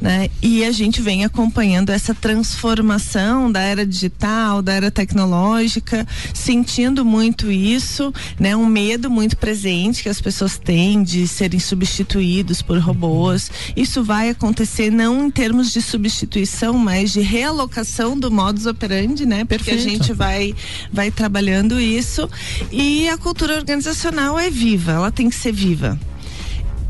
né? 0.03 0.29
E 0.41 0.65
a 0.65 0.72
gente 0.74 1.01
vem 1.01 1.24
acompanhando 1.24 1.89
essa 1.89 2.13
transformação 2.13 3.50
da 3.50 3.62
era 3.62 3.86
digital, 3.86 4.62
da 4.62 4.74
era 4.74 4.91
tecnológica, 4.91 6.05
sentindo 6.33 7.05
muito 7.05 7.50
isso, 7.50 8.13
né? 8.38 8.53
Um 8.53 8.65
medo 8.65 9.10
muito 9.10 9.38
presente 9.38 10.03
que 10.03 10.10
as 10.10 10.19
pessoas 10.19 10.57
têm 10.57 11.03
de 11.03 11.25
serem 11.25 11.57
substituídos 11.57 12.62
por 12.62 12.77
robôs. 12.79 13.50
Isso 13.77 14.03
vai 14.03 14.29
acontecer 14.29 14.91
não 14.91 15.27
em 15.27 15.31
termos 15.31 15.72
de 15.72 15.81
substituição, 15.81 16.77
mas 16.77 17.13
de 17.13 17.22
realocação 17.22 18.19
do 18.19 18.29
modus 18.29 18.65
operandi, 18.65 19.25
né? 19.25 19.45
Porque 19.45 19.72
Perfeito. 19.72 19.88
a 19.88 19.89
gente 19.89 20.12
vai 20.12 20.53
vai 20.91 21.12
trabalhando 21.12 21.79
isso 21.79 22.29
e 22.69 23.07
a 23.07 23.17
cultura 23.17 23.55
organizacional 23.55 24.38
é 24.38 24.50
viva, 24.50 24.91
ela 24.91 25.12
tem 25.13 25.29
que 25.29 25.36
ser 25.38 25.53
viva. 25.53 25.98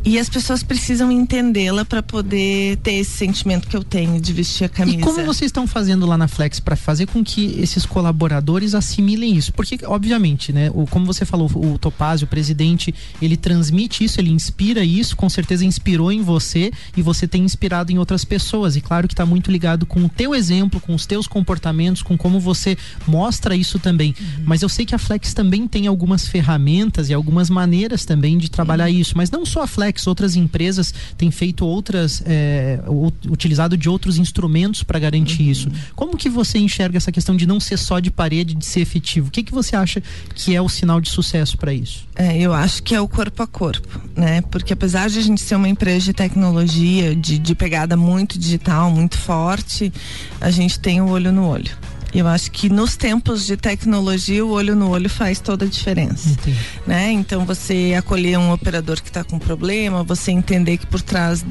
E 0.06 0.20
as 0.20 0.28
pessoas 0.28 0.62
precisam 0.62 1.10
entendê-la 1.10 1.86
para 1.86 2.04
poder 2.04 2.78
ter 2.78 2.96
esse 2.96 3.12
sentimento 3.12 3.70
que 3.70 3.76
eu 3.76 3.84
tenho 3.84 4.20
de 4.20 4.34
vestir 4.34 4.66
a 4.66 4.70
camisa. 4.70 4.98
E 4.98 5.02
como 5.02 5.24
vocês 5.24 5.48
estão 5.48 5.66
fazendo 5.66 6.06
lá 6.06 6.18
na 6.18 6.28
Flex 6.28 6.60
para 6.60 6.76
fazer 6.76 7.06
com 7.06 7.24
que 7.24 7.58
esses 7.60 7.86
colaboradores 7.86 8.76
assimilem 8.76 9.36
isso? 9.36 9.54
Porque, 9.54 9.80
obviamente, 9.86 10.52
né, 10.52 10.70
o, 10.74 10.86
como 10.86 11.06
você 11.06 11.24
falou, 11.24 11.50
o 11.56 11.78
Topazio, 11.78 12.26
o 12.26 12.28
presidente, 12.28 12.94
ele 13.22 13.38
transmite 13.38 14.04
isso, 14.04 14.20
ele 14.20 14.30
inspira 14.30 14.84
isso, 14.84 15.16
com 15.16 15.30
certeza 15.30 15.64
inspirou 15.64 16.12
em 16.12 16.22
você 16.22 16.72
e 16.98 17.02
você 17.02 17.26
tem 17.26 17.44
inspirado 17.44 17.92
em 17.92 17.98
outras 17.98 18.26
pessoas. 18.26 18.76
E 18.76 18.82
claro 18.82 19.08
que 19.08 19.14
está 19.14 19.26
muito 19.26 19.50
ligado 19.50 19.86
com 19.86 20.04
o 20.04 20.10
teu 20.10 20.36
exemplo, 20.36 20.82
com 20.82 20.94
os 20.94 21.06
teus 21.06 21.28
comportamentos, 21.28 22.02
com 22.02 22.18
como 22.18 22.42
você 22.42 22.78
mostra 23.08 23.56
isso 23.56 23.80
também. 23.80 24.14
Uhum. 24.20 24.44
Mas 24.46 24.62
eu 24.62 24.68
sei 24.68 24.86
que 24.86 24.96
a 24.96 25.00
Flex 25.00 25.34
também 25.34 25.66
tem 25.66 25.88
algumas 25.88 26.28
ferramentas 26.28 27.10
e 27.10 27.14
algumas 27.14 27.50
maneiras 27.50 28.04
também 28.04 28.38
de 28.38 28.52
trabalhar 28.52 28.90
uhum. 28.90 28.96
isso. 28.96 29.14
Mas 29.16 29.32
não 29.32 29.46
só 29.46 29.64
a 29.64 29.68
Flex 29.68 29.93
outras 30.08 30.36
empresas 30.36 30.94
têm 31.18 31.32
feito 31.32 31.66
outras, 31.66 32.24
é, 32.26 32.80
utilizado 33.30 33.78
de 33.78 33.90
outros 33.90 34.18
instrumentos 34.18 34.84
para 34.84 35.00
garantir 35.00 35.44
uhum. 35.44 35.52
isso. 35.52 35.72
Como 35.96 36.18
que 36.18 36.30
você 36.30 36.58
enxerga 36.58 36.98
essa 36.98 37.12
questão 37.12 37.36
de 37.36 37.46
não 37.46 37.60
ser 37.60 37.78
só 37.78 38.00
de 38.00 38.12
parede, 38.12 38.54
de 38.54 38.66
ser 38.66 38.82
efetivo? 38.82 39.28
O 39.28 39.32
que, 39.32 39.44
que 39.44 39.52
você 39.52 39.76
acha 39.76 40.02
que 40.36 40.56
é 40.56 40.62
o 40.62 40.70
sinal 40.70 41.00
de 41.00 41.10
sucesso 41.10 41.58
para 41.58 41.74
isso? 41.74 42.08
É, 42.16 42.38
eu 42.38 42.54
acho 42.54 42.84
que 42.84 42.94
é 42.94 43.02
o 43.02 43.08
corpo 43.08 43.42
a 43.42 43.48
corpo, 43.48 44.02
né? 44.16 44.42
Porque 44.42 44.74
apesar 44.74 45.10
de 45.10 45.20
a 45.20 45.22
gente 45.22 45.42
ser 45.42 45.56
uma 45.56 45.70
empresa 45.70 46.06
de 46.06 46.14
tecnologia, 46.14 47.16
de, 47.16 47.40
de 47.40 47.56
pegada 47.56 47.96
muito 47.98 48.38
digital, 48.38 48.92
muito 48.92 49.18
forte, 49.18 49.92
a 50.40 50.52
gente 50.52 50.80
tem 50.80 51.02
o 51.02 51.08
olho 51.08 51.32
no 51.32 51.48
olho. 51.48 51.72
Eu 52.14 52.28
acho 52.28 52.52
que 52.52 52.70
nos 52.70 52.96
tempos 52.96 53.46
de 53.46 53.58
tecnologia, 53.58 54.46
o 54.46 54.52
olho 54.52 54.76
no 54.76 54.90
olho 54.90 55.10
faz 55.10 55.40
toda 55.40 55.66
a 55.66 55.68
diferença. 55.68 56.30
Entendi. 56.30 56.58
Né? 56.86 57.12
Então, 57.12 57.46
você 57.46 57.96
acolher 57.98 58.38
um 58.38 58.52
operador 58.52 59.02
que 59.02 59.10
está 59.10 59.24
com 59.24 59.40
problema, 59.40 60.04
você 60.04 60.32
entender 60.32 60.78
que 60.78 60.86
por 60.86 61.02
trás 61.02 61.44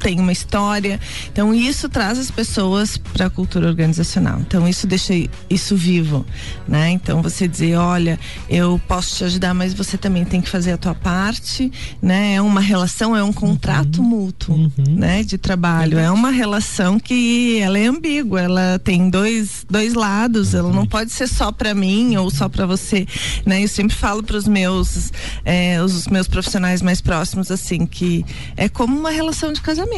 tem 0.00 0.18
uma 0.18 0.32
história. 0.32 0.98
Então 1.30 1.54
isso 1.54 1.88
traz 1.88 2.18
as 2.18 2.30
pessoas 2.30 2.96
para 2.96 3.26
a 3.26 3.30
cultura 3.30 3.68
organizacional. 3.68 4.40
Então 4.40 4.66
isso 4.66 4.86
deixa 4.86 5.14
isso 5.48 5.76
vivo, 5.76 6.26
né? 6.66 6.90
Então 6.90 7.22
você 7.22 7.46
dizer, 7.46 7.76
olha, 7.76 8.18
eu 8.48 8.80
posso 8.88 9.16
te 9.16 9.24
ajudar, 9.24 9.54
mas 9.54 9.74
você 9.74 9.98
também 9.98 10.24
tem 10.24 10.40
que 10.40 10.48
fazer 10.48 10.72
a 10.72 10.78
tua 10.78 10.94
parte, 10.94 11.70
né? 12.02 12.34
É 12.34 12.42
uma 12.42 12.60
relação, 12.60 13.14
é 13.14 13.22
um 13.22 13.32
contrato 13.32 14.00
uhum. 14.00 14.08
mútuo, 14.08 14.54
uhum. 14.54 14.70
né? 14.88 15.22
De 15.22 15.36
trabalho. 15.36 15.98
É 15.98 16.10
uma 16.10 16.30
relação 16.30 16.98
que 16.98 17.58
ela 17.60 17.78
é 17.78 17.86
ambígua, 17.86 18.40
ela 18.40 18.80
tem 18.82 19.10
dois, 19.10 19.66
dois 19.68 19.92
lados, 19.92 20.54
ela 20.54 20.72
não 20.72 20.86
pode 20.86 21.12
ser 21.12 21.28
só 21.28 21.52
para 21.52 21.74
mim 21.74 22.16
ou 22.16 22.30
só 22.30 22.48
para 22.48 22.64
você, 22.64 23.06
né? 23.44 23.62
Eu 23.62 23.68
sempre 23.68 23.94
falo 23.94 24.22
para 24.22 24.36
os 24.36 24.48
meus, 24.48 25.12
é, 25.44 25.82
os 25.82 26.08
meus 26.08 26.26
profissionais 26.26 26.80
mais 26.80 27.02
próximos 27.02 27.50
assim 27.50 27.84
que 27.84 28.24
é 28.56 28.68
como 28.68 28.98
uma 28.98 29.10
relação 29.10 29.52
de 29.52 29.60
casamento 29.60 29.89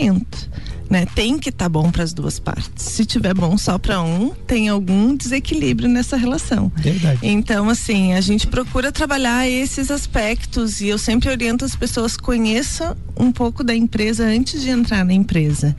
Né? 0.93 1.07
Tem 1.15 1.39
que 1.39 1.49
estar 1.49 1.65
tá 1.65 1.69
bom 1.71 1.91
para 1.91 2.05
as 2.05 2.13
duas 2.13 2.39
partes. 2.39 2.85
Se 2.85 3.07
tiver 3.07 3.33
bom 3.33 3.57
só 3.57 3.79
para 3.79 4.03
um, 4.03 4.29
tem 4.47 4.69
algum 4.69 5.17
desequilíbrio 5.17 5.89
nessa 5.89 6.19
relação. 6.19 6.71
Verdade. 6.77 7.19
Então, 7.23 7.71
assim, 7.71 8.13
a 8.13 8.21
gente 8.21 8.47
procura 8.47 8.93
trabalhar 8.93 9.49
esses 9.49 9.91
aspectos 9.91 10.83
e 10.83 10.89
eu 10.89 10.99
sempre 10.99 11.31
oriento 11.31 11.65
as 11.65 11.75
pessoas 11.75 12.15
conheçam 12.15 12.95
um 13.17 13.33
pouco 13.33 13.65
da 13.65 13.75
empresa 13.75 14.27
antes 14.27 14.61
de 14.61 14.69
entrar 14.69 15.03
na 15.03 15.15
empresa. 15.15 15.75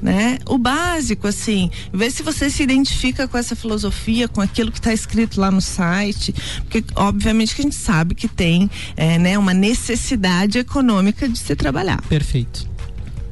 Né? 0.00 0.38
O 0.46 0.56
básico, 0.56 1.26
assim, 1.26 1.70
ver 1.92 2.10
se 2.10 2.22
você 2.22 2.48
se 2.48 2.62
identifica 2.62 3.28
com 3.28 3.36
essa 3.36 3.54
filosofia, 3.54 4.26
com 4.26 4.40
aquilo 4.40 4.72
que 4.72 4.78
está 4.78 4.92
escrito 4.92 5.38
lá 5.38 5.50
no 5.50 5.60
site, 5.60 6.34
porque 6.62 6.82
obviamente 6.94 7.54
que 7.54 7.60
a 7.60 7.64
gente 7.64 7.76
sabe 7.76 8.14
que 8.14 8.26
tem 8.26 8.70
é, 8.96 9.18
né, 9.18 9.38
uma 9.38 9.52
necessidade 9.52 10.58
econômica 10.58 11.28
de 11.28 11.38
se 11.38 11.54
trabalhar. 11.54 12.00
Perfeito 12.08 12.75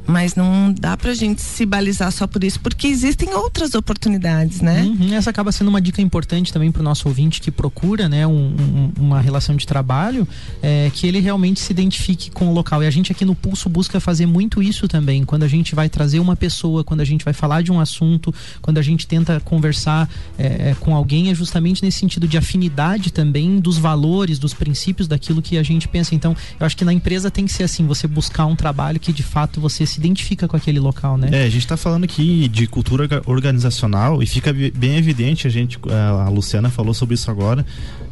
mas 0.07 0.35
não 0.35 0.73
dá 0.73 0.95
pra 0.95 1.13
gente 1.13 1.41
se 1.41 1.65
balizar 1.65 2.11
só 2.11 2.27
por 2.27 2.43
isso, 2.43 2.59
porque 2.59 2.87
existem 2.87 3.33
outras 3.33 3.73
oportunidades, 3.73 4.61
né? 4.61 4.83
Uhum, 4.83 5.13
essa 5.13 5.29
acaba 5.29 5.51
sendo 5.51 5.67
uma 5.67 5.81
dica 5.81 6.01
importante 6.01 6.53
também 6.53 6.71
pro 6.71 6.83
nosso 6.83 7.07
ouvinte 7.07 7.41
que 7.41 7.51
procura, 7.51 8.07
né, 8.07 8.25
um, 8.27 8.31
um, 8.31 8.91
uma 8.99 9.19
relação 9.19 9.55
de 9.55 9.65
trabalho, 9.65 10.27
é, 10.61 10.91
que 10.93 11.07
ele 11.07 11.19
realmente 11.19 11.59
se 11.59 11.71
identifique 11.71 12.29
com 12.29 12.49
o 12.49 12.53
local. 12.53 12.83
E 12.83 12.87
a 12.87 12.91
gente 12.91 13.11
aqui 13.11 13.25
no 13.25 13.35
Pulso 13.35 13.69
busca 13.69 13.99
fazer 13.99 14.25
muito 14.25 14.61
isso 14.61 14.87
também, 14.87 15.23
quando 15.23 15.43
a 15.43 15.47
gente 15.47 15.73
vai 15.73 15.89
trazer 15.89 16.19
uma 16.19 16.35
pessoa, 16.35 16.83
quando 16.83 17.01
a 17.01 17.05
gente 17.05 17.25
vai 17.25 17.33
falar 17.33 17.61
de 17.61 17.71
um 17.71 17.79
assunto, 17.79 18.33
quando 18.61 18.77
a 18.77 18.81
gente 18.81 19.07
tenta 19.07 19.39
conversar 19.39 20.09
é, 20.37 20.71
é 20.71 20.75
com 20.79 20.95
alguém, 20.95 21.29
é 21.29 21.35
justamente 21.35 21.83
nesse 21.83 21.99
sentido 21.99 22.27
de 22.27 22.37
afinidade 22.37 23.11
também 23.11 23.59
dos 23.59 23.77
valores, 23.77 24.37
dos 24.37 24.53
princípios 24.53 25.07
daquilo 25.07 25.41
que 25.41 25.57
a 25.57 25.63
gente 25.63 25.87
pensa. 25.87 26.13
Então, 26.13 26.35
eu 26.59 26.65
acho 26.65 26.77
que 26.77 26.85
na 26.85 26.93
empresa 26.93 27.31
tem 27.31 27.45
que 27.45 27.53
ser 27.53 27.63
assim, 27.63 27.85
você 27.85 28.07
buscar 28.07 28.45
um 28.45 28.55
trabalho 28.55 28.99
que 28.99 29.11
de 29.11 29.23
fato 29.23 29.59
você 29.59 29.85
se 29.85 29.94
se 29.95 29.99
identifica 29.99 30.47
com 30.47 30.57
aquele 30.57 30.79
local, 30.79 31.17
né? 31.17 31.29
É, 31.31 31.43
a 31.43 31.49
gente 31.49 31.59
está 31.59 31.77
falando 31.77 32.03
aqui 32.03 32.47
de 32.49 32.67
cultura 32.67 33.07
organizacional 33.25 34.21
e 34.21 34.25
fica 34.25 34.53
bem 34.53 34.97
evidente, 34.97 35.47
a 35.47 35.49
gente, 35.49 35.79
a 35.89 36.29
Luciana 36.29 36.69
falou 36.69 36.93
sobre 36.93 37.15
isso 37.15 37.31
agora, 37.31 37.65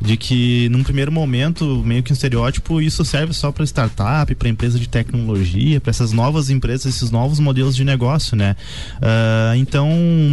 de 0.04 0.18
que 0.18 0.68
num 0.70 0.84
primeiro 0.84 1.12
momento, 1.12 1.82
meio 1.86 2.04
que 2.04 2.12
um 2.12 2.14
estereótipo, 2.14 2.82
isso 2.82 3.06
serve 3.06 3.34
só 3.34 3.52
para 3.52 3.64
startup, 3.64 4.36
para 4.36 4.50
empresa 4.50 4.78
de 4.78 4.88
tecnologia, 4.90 5.80
para 5.80 5.92
essas 5.92 6.12
novas 6.12 6.50
empresas, 6.50 6.94
esses 6.94 7.10
novos 7.10 7.40
modelos 7.40 7.74
de 7.74 7.86
negócio, 7.86 8.36
né? 8.36 8.56
Uh, 8.98 9.56
então, 9.56 9.90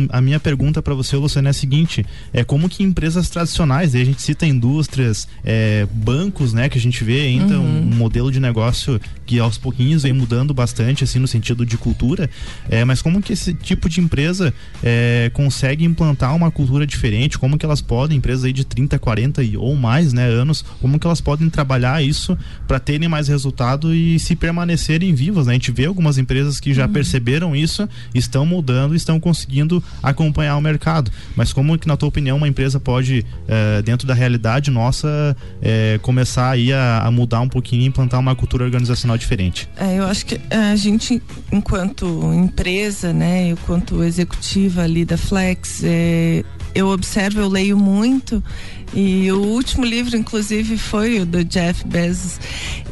a 0.09 0.21
minha 0.21 0.41
pergunta 0.41 0.83
para 0.83 0.93
você, 0.93 1.17
Luciana, 1.17 1.49
é 1.49 1.51
a 1.51 1.55
seguinte: 1.55 2.05
é 2.33 2.43
como 2.43 2.69
que 2.69 2.83
empresas 2.83 3.31
tradicionais, 3.31 3.95
a 3.95 4.05
gente 4.05 4.21
cita 4.21 4.45
indústrias, 4.45 5.29
é, 5.45 5.87
bancos, 5.93 6.53
né, 6.53 6.69
que 6.69 6.77
a 6.77 6.81
gente 6.81 7.05
vê 7.05 7.21
ainda 7.21 7.59
uhum. 7.59 7.83
um 7.83 7.95
modelo 7.95 8.33
de 8.33 8.41
negócio 8.41 9.01
que 9.25 9.39
aos 9.39 9.57
pouquinhos 9.57 10.03
vem 10.03 10.13
mudando 10.13 10.53
bastante, 10.53 11.05
assim, 11.05 11.21
no 11.21 11.29
sentido 11.29 11.65
de 11.65 11.79
cultura, 11.79 12.29
é, 12.69 12.85
mas 12.85 13.01
como 13.01 13.23
que 13.23 13.33
esse 13.33 13.55
tipo 13.55 13.89
de 13.89 14.01
empresa 14.01 14.53
é, 14.83 15.31
consegue 15.33 15.85
implantar 15.85 16.35
uma 16.35 16.51
cultura 16.51 16.85
diferente, 16.85 17.39
como 17.39 17.57
que 17.57 17.65
elas 17.65 17.81
podem, 17.81 18.19
empresas 18.19 18.45
aí 18.45 18.53
de 18.53 18.65
30, 18.65 18.99
40 18.99 19.43
ou 19.61 19.77
mais 19.77 20.13
né, 20.13 20.27
anos, 20.27 20.65
como 20.81 20.99
que 20.99 21.07
elas 21.07 21.21
podem 21.21 21.49
trabalhar 21.51 22.03
isso 22.03 22.37
para 22.67 22.79
terem 22.79 23.09
mais 23.09 23.29
resultado 23.29 23.95
e 23.95 24.19
se 24.19 24.35
permanecerem 24.35 25.15
vivas, 25.15 25.47
né? 25.47 25.53
A 25.53 25.55
gente 25.55 25.73
vê 25.73 25.87
algumas 25.87 26.19
empresas 26.19 26.59
que 26.61 26.73
já 26.73 26.87
uhum. 26.87 26.93
perceberam 26.93 27.57
isso, 27.57 27.89
estão 28.15 28.45
mudando, 28.47 28.95
estão 28.95 29.21
conseguindo 29.21 29.83
acompanhar 30.03 30.57
o 30.57 30.61
mercado, 30.61 31.11
mas 31.37 31.53
como 31.53 31.79
que 31.79 31.87
na 31.87 31.97
tua 31.97 32.09
opinião 32.09 32.37
uma 32.37 32.49
empresa 32.49 32.81
pode, 32.81 33.25
é, 33.47 33.83
dentro 33.83 34.07
da 34.07 34.15
realidade 34.15 34.71
nossa, 34.71 35.37
é, 35.61 35.99
começar 36.03 36.51
aí 36.51 36.73
a, 36.73 37.03
a, 37.05 37.11
mudar 37.11 37.41
um 37.41 37.49
pouquinho 37.49 37.83
e 37.83 37.87
implantar 37.87 38.21
uma 38.21 38.35
cultura 38.35 38.65
organizacional 38.65 39.17
diferente? 39.19 39.69
É, 39.77 39.99
eu 39.99 40.05
acho 40.05 40.27
que 40.27 40.41
a 40.51 40.77
gente 40.77 41.23
enquanto 41.53 42.07
empresa, 42.33 43.13
né, 43.13 43.51
enquanto 43.51 44.03
executiva 44.03 44.83
ali 44.83 45.05
da 45.05 45.17
Flex, 45.17 45.83
eu 46.75 46.89
observo, 46.89 47.41
eu 47.41 47.49
leio 47.49 47.77
muito 47.77 48.43
e 48.93 49.31
o 49.31 49.39
último 49.39 49.85
livro, 49.85 50.17
inclusive, 50.17 50.77
foi 50.77 51.21
o 51.21 51.27
do 51.27 51.45
Jeff 51.45 51.87
Bezos 51.87 52.41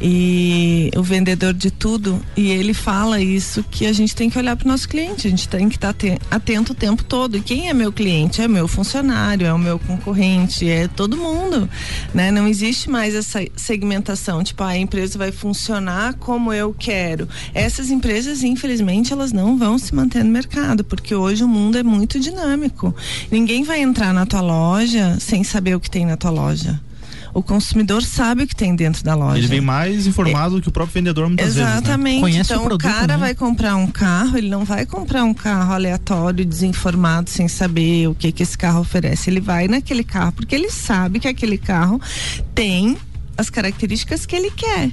e 0.01 0.89
o 0.95 1.03
vendedor 1.03 1.53
de 1.53 1.69
tudo. 1.69 2.21
E 2.37 2.49
ele 2.49 2.73
fala 2.73 3.21
isso 3.21 3.63
que 3.69 3.85
a 3.85 3.91
gente 3.91 4.15
tem 4.15 4.29
que 4.29 4.37
olhar 4.37 4.55
para 4.55 4.65
o 4.65 4.69
nosso 4.69 4.87
cliente, 4.87 5.27
a 5.27 5.29
gente 5.29 5.47
tem 5.47 5.67
que 5.67 5.75
estar 5.75 5.93
tá 5.93 6.07
atento 6.31 6.71
o 6.71 6.75
tempo 6.75 7.03
todo. 7.03 7.37
E 7.37 7.41
quem 7.41 7.69
é 7.69 7.73
meu 7.73 7.91
cliente? 7.91 8.41
É 8.41 8.47
meu 8.47 8.67
funcionário, 8.67 9.45
é 9.45 9.53
o 9.53 9.59
meu 9.59 9.77
concorrente, 9.77 10.69
é 10.69 10.87
todo 10.87 11.17
mundo, 11.17 11.69
né? 12.13 12.31
Não 12.31 12.47
existe 12.47 12.89
mais 12.89 13.13
essa 13.13 13.39
segmentação, 13.55 14.43
tipo 14.43 14.63
ah, 14.63 14.69
a 14.69 14.77
empresa 14.77 15.17
vai 15.17 15.31
funcionar 15.31 16.13
como 16.15 16.53
eu 16.53 16.73
quero. 16.77 17.27
Essas 17.53 17.89
empresas, 17.89 18.43
infelizmente, 18.43 19.11
elas 19.11 19.33
não 19.33 19.57
vão 19.57 19.77
se 19.77 19.93
manter 19.93 20.23
no 20.23 20.31
mercado, 20.31 20.83
porque 20.83 21.13
hoje 21.13 21.43
o 21.43 21.47
mundo 21.47 21.77
é 21.77 21.83
muito 21.83 22.19
dinâmico. 22.19 22.95
Ninguém 23.29 23.63
vai 23.63 23.81
entrar 23.81 24.13
na 24.13 24.25
tua 24.25 24.41
loja 24.41 25.17
sem 25.19 25.43
saber 25.43 25.75
o 25.75 25.79
que 25.79 25.88
tem 25.89 26.05
na 26.05 26.15
tua 26.15 26.31
loja. 26.31 26.79
O 27.33 27.43
consumidor 27.43 28.01
sabe 28.01 28.43
o 28.43 28.47
que 28.47 28.55
tem 28.55 28.75
dentro 28.75 29.03
da 29.03 29.13
loja. 29.13 29.37
Ele 29.37 29.47
vem 29.47 29.61
mais 29.61 30.07
informado 30.07 30.55
do 30.55 30.61
que 30.61 30.69
o 30.69 30.71
próprio 30.71 30.95
vendedor 30.95 31.27
muitas 31.27 31.55
Exatamente. 31.55 32.21
vezes. 32.21 32.35
Né? 32.35 32.41
então 32.41 32.57
o, 32.57 32.65
produto, 32.65 32.87
o 32.87 32.91
cara 32.91 33.13
né? 33.13 33.17
vai 33.17 33.35
comprar 33.35 33.75
um 33.75 33.87
carro, 33.87 34.37
ele 34.37 34.49
não 34.49 34.65
vai 34.65 34.85
comprar 34.85 35.23
um 35.23 35.33
carro 35.33 35.73
aleatório, 35.73 36.43
desinformado, 36.43 37.29
sem 37.29 37.47
saber 37.47 38.07
o 38.07 38.15
que 38.15 38.31
que 38.31 38.41
esse 38.41 38.57
carro 38.57 38.81
oferece. 38.81 39.29
Ele 39.29 39.39
vai 39.39 39.67
naquele 39.67 40.03
carro 40.03 40.31
porque 40.31 40.55
ele 40.55 40.71
sabe 40.71 41.19
que 41.19 41.27
aquele 41.27 41.57
carro 41.57 42.01
tem 42.55 42.97
as 43.37 43.49
características 43.49 44.25
que 44.25 44.35
ele 44.35 44.51
quer. 44.51 44.91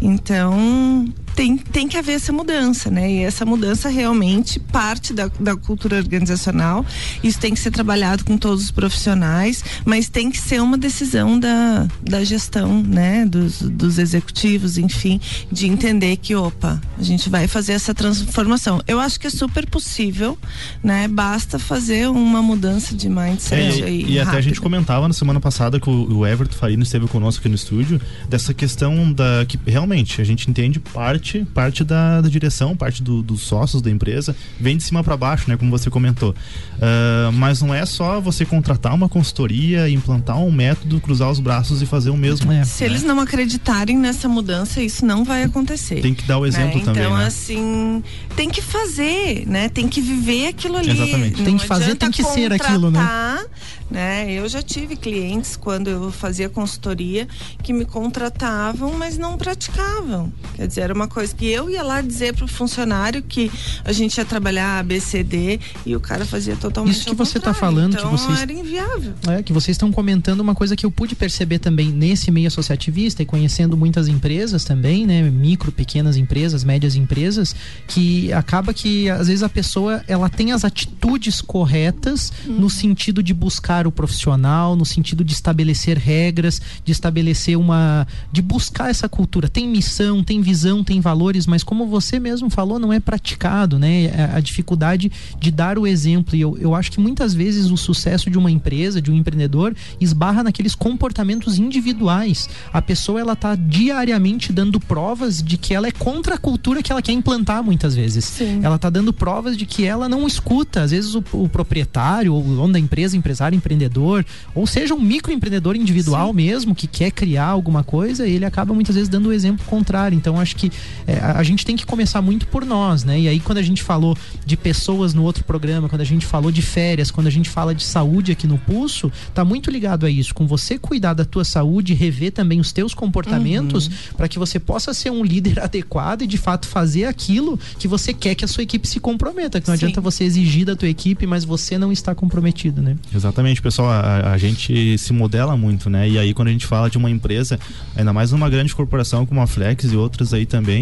Então, 0.00 1.04
tem, 1.34 1.56
tem 1.56 1.88
que 1.88 1.96
haver 1.96 2.14
essa 2.14 2.32
mudança, 2.32 2.90
né? 2.90 3.10
E 3.10 3.18
essa 3.20 3.44
mudança 3.44 3.88
realmente 3.88 4.58
parte 4.60 5.12
da, 5.12 5.30
da 5.40 5.56
cultura 5.56 5.96
organizacional. 5.96 6.84
Isso 7.22 7.38
tem 7.38 7.54
que 7.54 7.60
ser 7.60 7.70
trabalhado 7.70 8.24
com 8.24 8.36
todos 8.36 8.64
os 8.64 8.70
profissionais, 8.70 9.64
mas 9.84 10.08
tem 10.08 10.30
que 10.30 10.38
ser 10.38 10.60
uma 10.60 10.76
decisão 10.76 11.38
da, 11.38 11.86
da 12.02 12.24
gestão, 12.24 12.82
né? 12.82 13.24
Dos, 13.24 13.62
dos 13.62 13.98
executivos, 13.98 14.78
enfim, 14.78 15.20
de 15.50 15.66
entender 15.66 16.16
que, 16.16 16.34
opa, 16.34 16.80
a 16.98 17.02
gente 17.02 17.28
vai 17.28 17.48
fazer 17.48 17.72
essa 17.72 17.94
transformação. 17.94 18.82
Eu 18.86 19.00
acho 19.00 19.18
que 19.18 19.26
é 19.26 19.30
super 19.30 19.66
possível, 19.66 20.38
né? 20.82 21.08
Basta 21.08 21.58
fazer 21.58 22.08
uma 22.08 22.42
mudança 22.42 22.94
de 22.94 23.08
mindset 23.08 23.82
É, 23.82 23.90
e, 23.90 24.12
e 24.12 24.20
até 24.20 24.36
a 24.36 24.40
gente 24.40 24.60
comentava 24.60 25.08
na 25.08 25.14
semana 25.14 25.40
passada 25.40 25.80
que 25.80 25.88
o, 25.88 26.18
o 26.18 26.26
Everton 26.26 26.56
Farino 26.56 26.82
esteve 26.82 27.06
conosco 27.08 27.40
aqui 27.40 27.48
no 27.48 27.54
estúdio, 27.54 28.00
dessa 28.28 28.52
questão 28.52 29.12
da 29.12 29.44
que 29.46 29.58
realmente 29.66 30.20
a 30.20 30.24
gente 30.24 30.50
entende 30.50 30.78
parte 30.78 31.21
parte 31.54 31.84
da, 31.84 32.20
da 32.20 32.28
direção, 32.28 32.76
parte 32.76 33.02
do- 33.02 33.22
dos 33.22 33.42
sócios 33.42 33.80
da 33.82 33.90
empresa, 33.90 34.34
vem 34.58 34.76
de 34.76 34.82
cima 34.82 35.02
para 35.04 35.16
baixo, 35.16 35.48
né? 35.48 35.56
Como 35.56 35.70
você 35.70 35.88
comentou. 35.90 36.34
Ah, 36.80 37.30
mas 37.32 37.62
não 37.62 37.72
é 37.74 37.84
só 37.86 38.20
você 38.20 38.44
contratar 38.44 38.94
uma 38.94 39.08
consultoria, 39.08 39.88
implantar 39.88 40.38
um 40.38 40.50
método, 40.50 41.00
cruzar 41.00 41.30
os 41.30 41.38
braços 41.40 41.80
e 41.82 41.86
fazer 41.86 42.10
o 42.10 42.16
mesmo. 42.16 42.50
É. 42.52 42.64
Se 42.64 42.84
eles 42.84 43.02
não 43.02 43.20
acreditarem 43.20 43.96
nessa 43.96 44.28
mudança, 44.28 44.82
isso 44.82 45.04
não 45.06 45.24
vai 45.24 45.44
acontecer. 45.44 46.00
Tem 46.00 46.14
que 46.14 46.24
dar 46.24 46.38
o 46.38 46.46
exemplo 46.46 46.78
né? 46.78 46.84
também, 46.84 47.02
Então, 47.04 47.16
né? 47.16 47.26
assim, 47.26 48.02
tem 48.36 48.50
que 48.50 48.60
fazer, 48.60 49.46
né? 49.46 49.68
Tem 49.68 49.88
que 49.88 50.00
viver 50.00 50.48
aquilo 50.48 50.76
ali. 50.76 50.90
Exatamente. 50.90 51.38
Não 51.38 51.44
Tem 51.44 51.56
que 51.56 51.66
fazer, 51.66 51.94
tem 51.94 52.10
que 52.10 52.22
ser 52.24 52.52
aquilo, 52.52 52.90
né? 52.90 53.44
né? 53.90 54.32
Eu 54.32 54.48
já 54.48 54.62
tive 54.62 54.96
clientes 54.96 55.56
quando 55.56 55.88
eu 55.88 56.10
fazia 56.10 56.48
consultoria 56.48 57.28
que 57.62 57.72
me 57.72 57.84
contratavam, 57.84 58.92
mas 58.98 59.18
não 59.18 59.36
praticavam. 59.36 60.32
Quer 60.54 60.66
dizer, 60.66 60.80
era 60.82 60.94
uma 60.94 61.06
coisa 61.12 61.34
que 61.34 61.46
eu 61.46 61.68
ia 61.70 61.82
lá 61.82 62.00
dizer 62.00 62.34
pro 62.34 62.48
funcionário 62.48 63.22
que 63.22 63.50
a 63.84 63.92
gente 63.92 64.16
ia 64.18 64.24
trabalhar 64.24 64.78
ABCD 64.80 65.60
e 65.86 65.94
o 65.94 66.00
cara 66.00 66.24
fazia 66.24 66.56
totalmente 66.56 66.96
Isso 66.96 67.04
que 67.10 67.14
você 67.14 67.38
tá 67.38 67.52
contrário. 67.52 67.60
falando, 67.60 67.92
que 67.96 67.98
então, 67.98 68.10
vocês- 68.16 68.40
era 68.40 68.52
inviável. 68.52 69.12
É, 69.28 69.42
que 69.42 69.52
vocês 69.52 69.74
estão 69.74 69.92
comentando 69.92 70.40
uma 70.40 70.54
coisa 70.54 70.74
que 70.76 70.84
eu 70.86 70.90
pude 70.90 71.14
perceber 71.14 71.58
também 71.58 71.90
nesse 71.90 72.30
meio 72.30 72.46
associativista 72.48 73.22
e 73.22 73.26
conhecendo 73.26 73.76
muitas 73.76 74.08
empresas 74.08 74.64
também, 74.64 75.06
né, 75.06 75.22
micro, 75.30 75.70
pequenas 75.70 76.16
empresas, 76.16 76.64
médias 76.64 76.94
empresas, 76.96 77.54
que 77.86 78.32
acaba 78.32 78.72
que 78.74 79.08
às 79.10 79.26
vezes 79.28 79.42
a 79.42 79.48
pessoa 79.48 80.02
ela 80.08 80.28
tem 80.28 80.52
as 80.52 80.64
atitudes 80.64 81.40
corretas 81.40 82.32
no 82.46 82.70
sentido 82.70 83.22
de 83.22 83.34
buscar 83.34 83.86
o 83.86 83.92
profissional, 83.92 84.74
no 84.76 84.84
sentido 84.86 85.24
de 85.24 85.32
estabelecer 85.32 85.98
regras, 85.98 86.60
de 86.84 86.92
estabelecer 86.92 87.56
uma, 87.58 88.06
de 88.32 88.40
buscar 88.40 88.90
essa 88.90 89.08
cultura. 89.08 89.48
Tem 89.48 89.68
missão, 89.68 90.22
tem 90.24 90.40
visão, 90.40 90.82
tem 90.82 91.00
valores, 91.02 91.46
mas 91.46 91.62
como 91.62 91.86
você 91.86 92.18
mesmo 92.18 92.48
falou, 92.48 92.78
não 92.78 92.92
é 92.92 93.00
praticado, 93.00 93.78
né? 93.78 94.30
A, 94.32 94.36
a 94.36 94.40
dificuldade 94.40 95.12
de 95.38 95.50
dar 95.50 95.78
o 95.78 95.86
exemplo. 95.86 96.34
E 96.34 96.40
eu, 96.40 96.56
eu 96.58 96.74
acho 96.74 96.90
que 96.90 97.00
muitas 97.00 97.34
vezes 97.34 97.70
o 97.70 97.76
sucesso 97.76 98.30
de 98.30 98.38
uma 98.38 98.50
empresa, 98.50 99.02
de 99.02 99.10
um 99.10 99.14
empreendedor, 99.14 99.74
esbarra 100.00 100.42
naqueles 100.42 100.74
comportamentos 100.74 101.58
individuais. 101.58 102.48
A 102.72 102.80
pessoa 102.80 103.20
ela 103.20 103.36
tá 103.36 103.54
diariamente 103.54 104.52
dando 104.52 104.80
provas 104.80 105.42
de 105.42 105.56
que 105.56 105.74
ela 105.74 105.88
é 105.88 105.92
contra 105.92 106.36
a 106.36 106.38
cultura 106.38 106.82
que 106.82 106.90
ela 106.90 107.02
quer 107.02 107.12
implantar 107.12 107.62
muitas 107.62 107.94
vezes. 107.94 108.24
Sim. 108.24 108.60
Ela 108.62 108.78
tá 108.78 108.88
dando 108.88 109.12
provas 109.12 109.56
de 109.56 109.66
que 109.66 109.84
ela 109.84 110.08
não 110.08 110.26
escuta, 110.26 110.82
às 110.82 110.90
vezes 110.90 111.14
o, 111.14 111.24
o 111.32 111.48
proprietário, 111.48 112.34
ou 112.34 112.40
o 112.40 112.56
dono 112.56 112.72
da 112.72 112.78
empresa, 112.78 113.16
empresário, 113.16 113.56
empreendedor, 113.56 114.24
ou 114.54 114.66
seja, 114.66 114.94
um 114.94 115.00
microempreendedor 115.00 115.76
individual 115.76 116.32
mesmo 116.32 116.74
que 116.74 116.86
quer 116.86 117.10
criar 117.10 117.46
alguma 117.46 117.82
coisa, 117.82 118.26
ele 118.26 118.44
acaba 118.44 118.72
muitas 118.74 118.94
vezes 118.94 119.08
dando 119.08 119.28
o 119.28 119.32
exemplo 119.32 119.64
contrário. 119.66 120.16
Então 120.16 120.38
acho 120.38 120.56
que 120.56 120.70
é, 121.06 121.18
a, 121.18 121.42
gente 121.42 121.64
tem 121.64 121.76
que 121.76 121.84
começar 121.84 122.22
muito 122.22 122.46
por 122.46 122.64
nós, 122.64 123.04
né? 123.04 123.18
E 123.18 123.28
aí 123.28 123.40
quando 123.40 123.58
a 123.58 123.62
gente 123.62 123.82
falou 123.82 124.16
de 124.44 124.56
pessoas 124.56 125.14
no 125.14 125.22
outro 125.22 125.44
programa, 125.44 125.88
quando 125.88 126.00
a 126.00 126.04
gente 126.04 126.24
falou 126.26 126.50
de 126.50 126.62
férias, 126.62 127.10
quando 127.10 127.26
a 127.26 127.30
gente 127.30 127.48
fala 127.48 127.74
de 127.74 127.82
saúde 127.82 128.32
aqui 128.32 128.46
no 128.46 128.58
Pulso, 128.58 129.10
tá 129.34 129.44
muito 129.44 129.70
ligado 129.70 130.06
a 130.06 130.10
isso, 130.10 130.34
com 130.34 130.46
você 130.46 130.78
cuidar 130.78 131.14
da 131.14 131.24
tua 131.24 131.44
saúde, 131.44 131.94
rever 131.94 132.32
também 132.32 132.60
os 132.60 132.72
teus 132.72 132.94
comportamentos 132.94 133.90
para 134.16 134.28
que 134.28 134.38
você 134.38 134.58
possa 134.58 134.94
ser 134.94 135.10
um 135.10 135.24
líder 135.24 135.60
adequado 135.62 136.22
e 136.22 136.26
de 136.26 136.38
fato 136.38 136.66
fazer 136.66 137.04
aquilo 137.04 137.58
que 137.78 137.88
você 137.88 138.12
quer 138.12 138.34
que 138.34 138.44
a 138.44 138.48
sua 138.48 138.62
equipe 138.62 138.86
se 138.86 139.00
comprometa, 139.00 139.60
que 139.60 139.68
não 139.68 139.76
Sim. 139.76 139.86
adianta 139.86 140.00
você 140.00 140.24
exigir 140.24 140.66
da 140.66 140.76
tua 140.76 140.88
equipe, 140.88 141.26
mas 141.26 141.44
você 141.44 141.78
não 141.78 141.92
está 141.92 142.14
comprometido, 142.14 142.80
né? 142.80 142.96
Exatamente, 143.14 143.60
pessoal, 143.60 143.90
a, 143.90 144.32
a 144.32 144.38
gente 144.38 144.96
se 144.98 145.12
modela 145.12 145.56
muito, 145.56 145.90
né? 145.90 146.08
E 146.08 146.18
aí 146.18 146.32
quando 146.34 146.48
a 146.48 146.52
gente 146.52 146.66
fala 146.66 146.88
de 146.88 146.98
uma 146.98 147.10
empresa, 147.10 147.58
ainda 147.96 148.12
mais 148.12 148.32
uma 148.32 148.48
grande 148.48 148.74
corporação 148.74 149.26
como 149.26 149.40
a 149.40 149.46
Flex 149.46 149.92
e 149.92 149.96
outras 149.96 150.32
aí 150.32 150.46
também, 150.46 150.81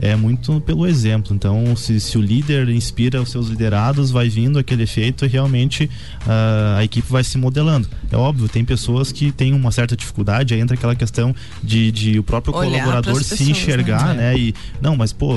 é 0.00 0.14
muito 0.14 0.60
pelo 0.60 0.86
exemplo. 0.86 1.34
Então, 1.34 1.74
se, 1.76 1.98
se 2.00 2.18
o 2.18 2.20
líder 2.20 2.68
inspira 2.68 3.20
os 3.20 3.30
seus 3.30 3.48
liderados, 3.48 4.10
vai 4.10 4.28
vindo 4.28 4.58
aquele 4.58 4.82
efeito 4.82 5.24
e 5.24 5.28
realmente 5.28 5.90
ah, 6.26 6.76
a 6.78 6.84
equipe 6.84 7.10
vai 7.10 7.24
se 7.24 7.38
modelando. 7.38 7.88
É 8.10 8.16
óbvio, 8.16 8.48
tem 8.48 8.64
pessoas 8.64 9.10
que 9.12 9.32
têm 9.32 9.52
uma 9.52 9.70
certa 9.70 9.96
dificuldade, 9.96 10.54
aí 10.54 10.60
entra 10.60 10.76
aquela 10.76 10.94
questão 10.94 11.34
de, 11.62 11.90
de 11.90 12.18
o 12.18 12.22
próprio 12.22 12.54
Olhar 12.54 12.70
colaborador 12.70 13.22
se 13.22 13.30
pessoas, 13.30 13.48
enxergar, 13.48 14.14
né? 14.14 14.32
né? 14.32 14.38
E 14.38 14.54
não, 14.80 14.96
mas 14.96 15.12
pô, 15.12 15.32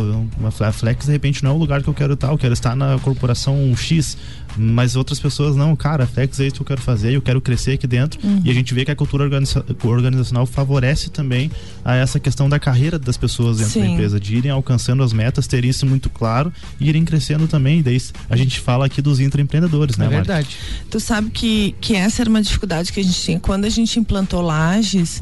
a 0.62 0.72
Flex 0.72 1.06
de 1.06 1.12
repente 1.12 1.44
não 1.44 1.52
é 1.52 1.54
o 1.54 1.58
lugar 1.58 1.82
que 1.82 1.88
eu 1.88 1.94
quero 1.94 2.14
estar, 2.14 2.30
eu 2.30 2.38
quero 2.38 2.54
estar 2.54 2.76
na 2.76 3.00
corporação 3.00 3.76
X. 3.76 4.18
Mas 4.58 4.96
outras 4.96 5.20
pessoas 5.20 5.56
não, 5.56 5.76
cara, 5.76 6.06
a 6.06 6.08
Flex 6.08 6.40
é 6.40 6.48
isso 6.48 6.56
que 6.56 6.62
eu 6.62 6.66
quero 6.66 6.82
fazer, 6.82 7.14
eu 7.14 7.22
quero 7.22 7.40
crescer 7.40 7.74
aqui 7.74 7.86
dentro. 7.86 8.20
E 8.44 8.50
a 8.50 8.54
gente 8.54 8.74
vê 8.74 8.84
que 8.84 8.90
a 8.90 8.96
cultura 8.96 9.24
organiza- 9.24 9.64
organizacional 9.84 10.46
favorece 10.46 11.10
também 11.12 11.52
a 11.86 11.96
essa 11.96 12.20
questão 12.20 12.50
da 12.50 12.60
carreira 12.60 12.98
das 12.98 13.16
pessoas 13.16 13.58
dentro 13.58 13.80
da 13.80 13.86
Sim. 13.86 13.94
empresa, 13.94 14.20
de 14.20 14.36
irem 14.36 14.49
alcançando 14.50 15.04
as 15.04 15.14
metas, 15.14 15.48
terem 15.48 15.70
isso 15.70 15.86
muito 15.86 16.10
claro 16.10 16.52
e 16.80 16.90
irem 16.90 17.06
crescendo 17.06 17.48
também. 17.48 17.82
Daí 17.82 18.00
a 18.30 18.36
gente 18.36 18.60
fala 18.60 18.86
aqui 18.86 19.02
dos 19.02 19.20
intraempreendedores, 19.20 19.98
né, 19.98 20.06
é 20.06 20.10
Mari? 20.10 20.18
verdade. 20.18 20.58
Tu 20.90 21.00
sabe 21.00 21.30
que, 21.30 21.76
que 21.82 21.96
essa 21.96 22.22
era 22.22 22.30
uma 22.30 22.42
dificuldade 22.42 22.92
que 22.92 23.00
a 23.00 23.04
gente 23.04 23.20
tinha. 23.20 23.40
Quando 23.40 23.66
a 23.66 23.70
gente 23.70 24.00
implantou 24.00 24.42
lajes, 24.42 25.22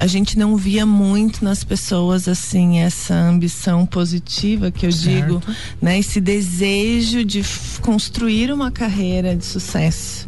a 0.00 0.06
gente 0.06 0.38
não 0.38 0.56
via 0.56 0.86
muito 0.86 1.44
nas 1.44 1.64
pessoas 1.64 2.28
assim 2.28 2.78
essa 2.78 3.14
ambição 3.14 3.84
positiva 3.84 4.70
que 4.70 4.86
eu 4.86 4.92
Certo. 4.92 5.40
digo, 5.40 5.42
né? 5.82 5.98
Esse 5.98 6.20
desejo 6.20 7.24
de 7.24 7.42
construir 7.80 8.52
uma 8.52 8.70
carreira 8.70 9.34
de 9.34 9.44
sucesso. 9.44 10.27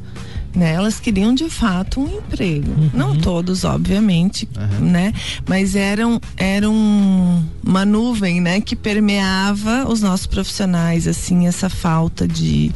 Né? 0.54 0.72
Elas 0.74 0.98
queriam 0.98 1.32
de 1.32 1.48
fato 1.48 2.00
um 2.00 2.18
emprego. 2.18 2.72
Não 2.92 3.16
todos, 3.16 3.64
obviamente, 3.64 4.48
Aham. 4.56 4.80
né? 4.80 5.12
Mas 5.48 5.76
eram, 5.76 6.20
eram 6.36 6.74
uma 7.64 7.84
nuvem, 7.84 8.40
né? 8.40 8.60
Que 8.60 8.74
permeava 8.74 9.88
os 9.88 10.00
nossos 10.02 10.26
profissionais, 10.26 11.06
assim, 11.06 11.46
essa 11.46 11.68
falta 11.68 12.26
de, 12.26 12.72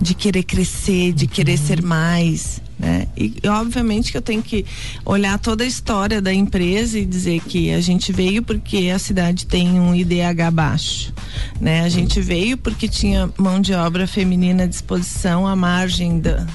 de 0.00 0.14
querer 0.14 0.42
crescer, 0.42 1.12
de 1.12 1.26
querer 1.26 1.56
ser 1.56 1.82
mais, 1.82 2.62
né? 2.78 3.06
E 3.16 3.34
obviamente 3.48 4.10
que 4.10 4.18
eu 4.18 4.22
tenho 4.22 4.42
que 4.42 4.64
olhar 5.04 5.38
toda 5.38 5.62
a 5.62 5.66
história 5.66 6.20
da 6.20 6.32
empresa 6.32 6.98
e 6.98 7.04
dizer 7.04 7.40
que 7.40 7.72
a 7.72 7.80
gente 7.80 8.12
veio 8.12 8.42
porque 8.42 8.90
a 8.92 8.98
cidade 8.98 9.46
tem 9.46 9.78
um 9.80 9.94
IDH 9.94 10.50
baixo, 10.52 11.12
né? 11.60 11.82
A 11.82 11.88
gente 11.88 12.20
veio 12.20 12.56
porque 12.56 12.88
tinha 12.88 13.30
mão 13.38 13.60
de 13.60 13.72
obra 13.72 14.06
feminina 14.06 14.64
à 14.64 14.66
disposição 14.66 15.46
à 15.46 15.54
margem 15.54 16.18
da, 16.18 16.46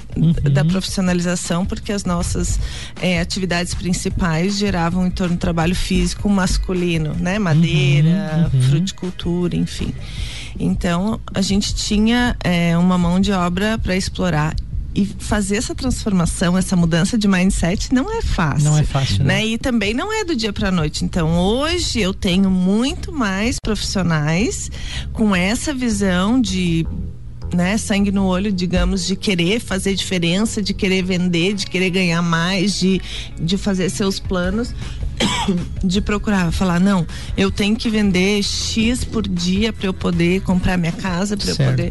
da 0.52 0.66
profissionalização, 0.66 1.66
porque 1.66 1.92
as 1.92 2.04
nossas 2.04 2.60
eh, 3.02 3.20
atividades 3.20 3.74
principais 3.74 4.58
geravam 4.58 5.08
em 5.08 5.12
torno 5.12 5.36
do 5.36 5.40
trabalho 5.40 5.76
físico 5.76 6.28
masculino, 6.30 7.16
né? 7.16 7.40
Madeira, 7.40 8.52
fruticultura, 8.70 9.56
enfim. 9.56 9.94
Então 10.60 11.20
a 11.34 11.42
gente 11.42 11.74
tinha 11.74 12.36
eh, 12.44 12.78
uma 12.78 12.98
mão 12.98 13.20
de 13.20 13.32
obra 13.32 13.78
para 13.78 13.96
explorar 13.96 14.56
e 14.94 15.06
fazer 15.06 15.58
essa 15.58 15.76
transformação, 15.76 16.58
essa 16.58 16.76
mudança 16.76 17.18
de 17.18 17.28
mindset 17.28 17.94
não 17.94 18.12
é 18.12 18.22
fácil. 18.22 18.70
Não 18.70 18.78
é 18.78 18.84
fácil, 18.84 19.20
né? 19.20 19.36
né? 19.36 19.46
E 19.46 19.58
também 19.58 19.94
não 19.94 20.12
é 20.12 20.26
do 20.26 20.36
dia 20.36 20.52
para 20.52 20.72
noite. 20.72 21.06
Então, 21.06 21.38
hoje 21.38 22.02
eu 22.02 22.14
tenho 22.14 22.50
muito 22.50 23.12
mais 23.12 23.58
profissionais 23.64 24.70
com 25.14 25.36
essa 25.36 25.74
visão 25.74 26.42
de 26.42 26.86
né, 27.54 27.78
sangue 27.78 28.12
no 28.12 28.26
olho, 28.26 28.52
digamos, 28.52 29.06
de 29.06 29.16
querer 29.16 29.60
fazer 29.60 29.96
diferença, 29.96 30.62
de 30.62 30.74
querer 30.74 31.04
vender, 31.04 31.54
de 31.54 31.66
querer 31.66 31.90
ganhar 31.90 32.22
mais, 32.22 32.80
de, 32.80 33.02
de 33.40 33.58
fazer 33.58 33.90
seus 33.90 34.20
planos. 34.20 34.74
de 35.84 36.02
procurar 36.02 36.52
falar 36.52 36.80
não 36.80 37.06
eu 37.36 37.52
tenho 37.52 37.76
que 37.76 37.90
vender 37.90 38.42
x 38.44 39.04
por 39.04 39.28
dia 39.28 39.72
para 39.74 39.88
eu 39.88 39.94
poder 39.94 40.42
comprar 40.42 40.78
minha 40.78 40.92
casa 40.92 41.36
para 41.36 41.50
eu 41.50 41.56
poder 41.56 41.90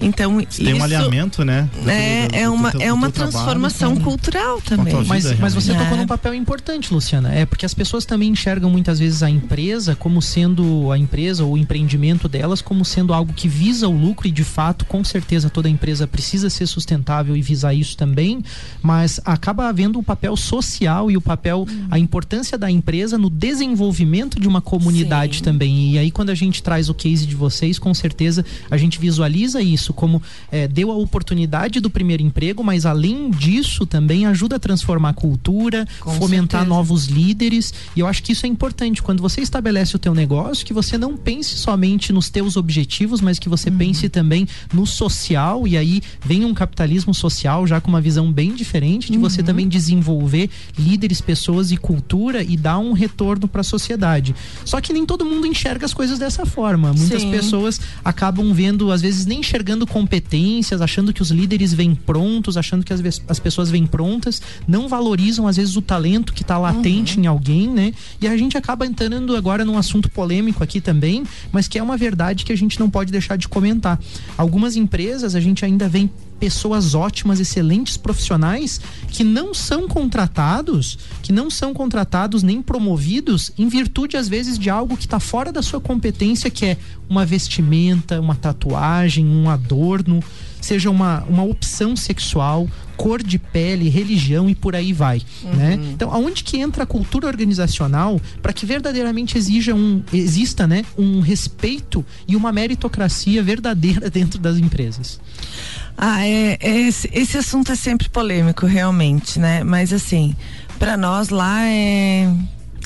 então 0.00 0.38
Você 0.48 0.64
tem 0.64 0.74
um 0.74 0.82
alinhamento 0.82 1.44
né 1.44 1.68
é, 1.86 2.26
do, 2.26 2.32
do, 2.32 2.36
é 2.36 2.48
uma 2.48 2.72
é 2.80 2.92
uma 2.92 3.10
transformação 3.10 3.94
trabalho, 3.94 4.04
cultural 4.04 4.60
também. 4.62 4.94
mas, 5.06 5.38
mas 5.38 5.54
você 5.54 5.74
tocou 5.74 5.96
num 5.96 6.06
papel 6.06 6.34
importante 6.34 6.92
Luciana. 6.92 7.32
É 7.32 7.46
porque 7.46 7.66
as 7.66 7.74
pessoas 7.74 8.04
também 8.04 8.30
enxergam 8.30 8.70
muitas 8.70 8.98
vezes 8.98 9.22
a 9.22 9.30
empresa 9.30 9.94
como 9.94 10.20
sendo 10.20 10.90
a 10.90 10.98
empresa 10.98 11.44
ou 11.44 11.52
o 11.52 11.58
empreendimento 11.58 12.28
delas 12.28 12.60
como 12.60 12.84
sendo 12.84 13.12
algo 13.12 13.32
que 13.32 13.48
visa 13.48 13.88
o 13.88 13.96
lucro 13.96 14.26
e 14.26 14.30
de 14.30 14.44
fato 14.44 14.84
com 14.84 15.02
certeza 15.02 15.50
toda 15.50 15.68
empresa 15.68 16.06
precisa 16.06 16.50
ser 16.50 16.66
sustentável 16.66 17.36
e 17.36 17.42
visar 17.42 17.74
isso 17.74 17.96
também 17.96 18.42
mas 18.82 19.20
acaba 19.24 19.68
havendo 19.68 19.98
um 19.98 20.02
papel 20.02 20.36
social 20.36 21.10
e 21.10 21.16
o 21.16 21.20
papel 21.20 21.66
a 21.90 21.98
importância 21.98 22.56
da 22.58 22.69
empresa 22.70 23.18
no 23.18 23.30
desenvolvimento 23.30 24.40
de 24.40 24.48
uma 24.48 24.60
comunidade 24.60 25.38
Sim. 25.38 25.44
também. 25.44 25.92
E 25.92 25.98
aí, 25.98 26.10
quando 26.10 26.30
a 26.30 26.34
gente 26.34 26.62
traz 26.62 26.88
o 26.88 26.94
case 26.94 27.26
de 27.26 27.34
vocês, 27.34 27.78
com 27.78 27.92
certeza 27.94 28.44
a 28.70 28.76
gente 28.76 28.98
visualiza 28.98 29.62
isso 29.62 29.92
como 29.92 30.22
é, 30.50 30.66
deu 30.66 30.90
a 30.90 30.96
oportunidade 30.96 31.80
do 31.80 31.90
primeiro 31.90 32.22
emprego, 32.22 32.62
mas 32.62 32.86
além 32.86 33.30
disso 33.30 33.86
também 33.86 34.26
ajuda 34.26 34.56
a 34.56 34.58
transformar 34.58 35.10
a 35.10 35.14
cultura, 35.14 35.86
com 36.00 36.12
fomentar 36.12 36.60
certeza. 36.60 36.76
novos 36.76 37.06
líderes. 37.06 37.72
E 37.94 38.00
eu 38.00 38.06
acho 38.06 38.22
que 38.22 38.32
isso 38.32 38.46
é 38.46 38.48
importante. 38.48 39.02
Quando 39.02 39.20
você 39.20 39.40
estabelece 39.40 39.96
o 39.96 39.98
teu 39.98 40.14
negócio, 40.14 40.64
que 40.64 40.72
você 40.72 40.96
não 40.96 41.16
pense 41.16 41.56
somente 41.56 42.12
nos 42.12 42.30
teus 42.30 42.56
objetivos, 42.56 43.20
mas 43.20 43.38
que 43.38 43.48
você 43.48 43.70
uhum. 43.70 43.78
pense 43.78 44.08
também 44.08 44.46
no 44.72 44.86
social. 44.86 45.66
E 45.66 45.76
aí 45.76 46.02
vem 46.24 46.44
um 46.44 46.54
capitalismo 46.54 47.14
social 47.14 47.66
já 47.66 47.80
com 47.80 47.88
uma 47.88 48.00
visão 48.00 48.32
bem 48.32 48.54
diferente 48.54 49.10
de 49.10 49.16
uhum. 49.16 49.22
você 49.22 49.42
também 49.42 49.68
desenvolver 49.68 50.50
líderes, 50.78 51.20
pessoas 51.20 51.70
e 51.70 51.76
cultura 51.76 52.42
e 52.42 52.56
dar 52.60 52.78
um 52.78 52.92
retorno 52.92 53.48
para 53.48 53.62
a 53.62 53.64
sociedade. 53.64 54.34
Só 54.64 54.80
que 54.80 54.92
nem 54.92 55.04
todo 55.04 55.24
mundo 55.24 55.46
enxerga 55.46 55.86
as 55.86 55.94
coisas 55.94 56.18
dessa 56.18 56.46
forma. 56.46 56.92
Muitas 56.92 57.22
Sim. 57.22 57.30
pessoas 57.30 57.80
acabam 58.04 58.52
vendo, 58.52 58.92
às 58.92 59.02
vezes, 59.02 59.26
nem 59.26 59.40
enxergando 59.40 59.86
competências, 59.86 60.80
achando 60.80 61.12
que 61.12 61.22
os 61.22 61.30
líderes 61.30 61.72
vêm 61.72 61.94
prontos, 61.94 62.56
achando 62.56 62.84
que 62.84 62.92
as, 62.92 63.00
as 63.26 63.38
pessoas 63.38 63.70
vêm 63.70 63.86
prontas, 63.86 64.40
não 64.68 64.88
valorizam, 64.88 65.46
às 65.48 65.56
vezes, 65.56 65.76
o 65.76 65.82
talento 65.82 66.32
que 66.32 66.42
está 66.42 66.58
latente 66.58 67.16
uhum. 67.16 67.24
em 67.24 67.26
alguém, 67.26 67.68
né? 67.68 67.92
E 68.20 68.28
a 68.28 68.36
gente 68.36 68.56
acaba 68.56 68.86
entrando 68.86 69.34
agora 69.34 69.64
num 69.64 69.78
assunto 69.78 70.10
polêmico 70.10 70.62
aqui 70.62 70.80
também, 70.80 71.24
mas 71.50 71.66
que 71.66 71.78
é 71.78 71.82
uma 71.82 71.96
verdade 71.96 72.44
que 72.44 72.52
a 72.52 72.56
gente 72.56 72.78
não 72.78 72.90
pode 72.90 73.10
deixar 73.10 73.36
de 73.36 73.48
comentar. 73.48 73.98
Algumas 74.36 74.76
empresas 74.76 75.34
a 75.34 75.40
gente 75.40 75.64
ainda 75.64 75.88
vem 75.88 76.10
pessoas 76.40 76.94
ótimas, 76.94 77.38
excelentes 77.38 77.98
profissionais 77.98 78.80
que 79.08 79.22
não 79.22 79.52
são 79.52 79.86
contratados, 79.86 80.98
que 81.22 81.32
não 81.32 81.50
são 81.50 81.74
contratados 81.74 82.42
nem 82.42 82.62
promovidos 82.62 83.52
em 83.58 83.68
virtude 83.68 84.16
às 84.16 84.26
vezes 84.26 84.58
de 84.58 84.70
algo 84.70 84.96
que 84.96 85.04
está 85.04 85.20
fora 85.20 85.52
da 85.52 85.62
sua 85.62 85.80
competência, 85.80 86.50
que 86.50 86.64
é 86.64 86.78
uma 87.08 87.26
vestimenta, 87.26 88.18
uma 88.18 88.34
tatuagem, 88.34 89.26
um 89.26 89.50
adorno, 89.50 90.22
seja 90.60 90.90
uma, 90.90 91.22
uma 91.28 91.44
opção 91.44 91.94
sexual, 91.94 92.66
cor 93.00 93.22
de 93.22 93.38
pele, 93.38 93.88
religião 93.88 94.50
e 94.50 94.54
por 94.54 94.76
aí 94.76 94.92
vai, 94.92 95.22
uhum. 95.42 95.54
né? 95.54 95.78
Então, 95.94 96.12
aonde 96.12 96.44
que 96.44 96.58
entra 96.58 96.82
a 96.82 96.86
cultura 96.86 97.26
organizacional 97.26 98.20
para 98.42 98.52
que 98.52 98.66
verdadeiramente 98.66 99.38
exija 99.38 99.74
um, 99.74 100.02
exista, 100.12 100.66
né, 100.66 100.84
um 100.98 101.20
respeito 101.20 102.04
e 102.28 102.36
uma 102.36 102.52
meritocracia 102.52 103.42
verdadeira 103.42 104.08
dentro 104.12 104.38
das 104.38 104.58
empresas? 104.58 105.18
Ah, 105.96 106.26
é, 106.26 106.58
é 106.60 106.78
esse, 106.80 107.08
esse 107.10 107.38
assunto 107.38 107.72
é 107.72 107.74
sempre 107.74 108.10
polêmico, 108.10 108.66
realmente, 108.66 109.38
né? 109.38 109.64
Mas 109.64 109.94
assim, 109.94 110.36
para 110.78 110.94
nós 110.94 111.30
lá 111.30 111.66
é 111.66 112.30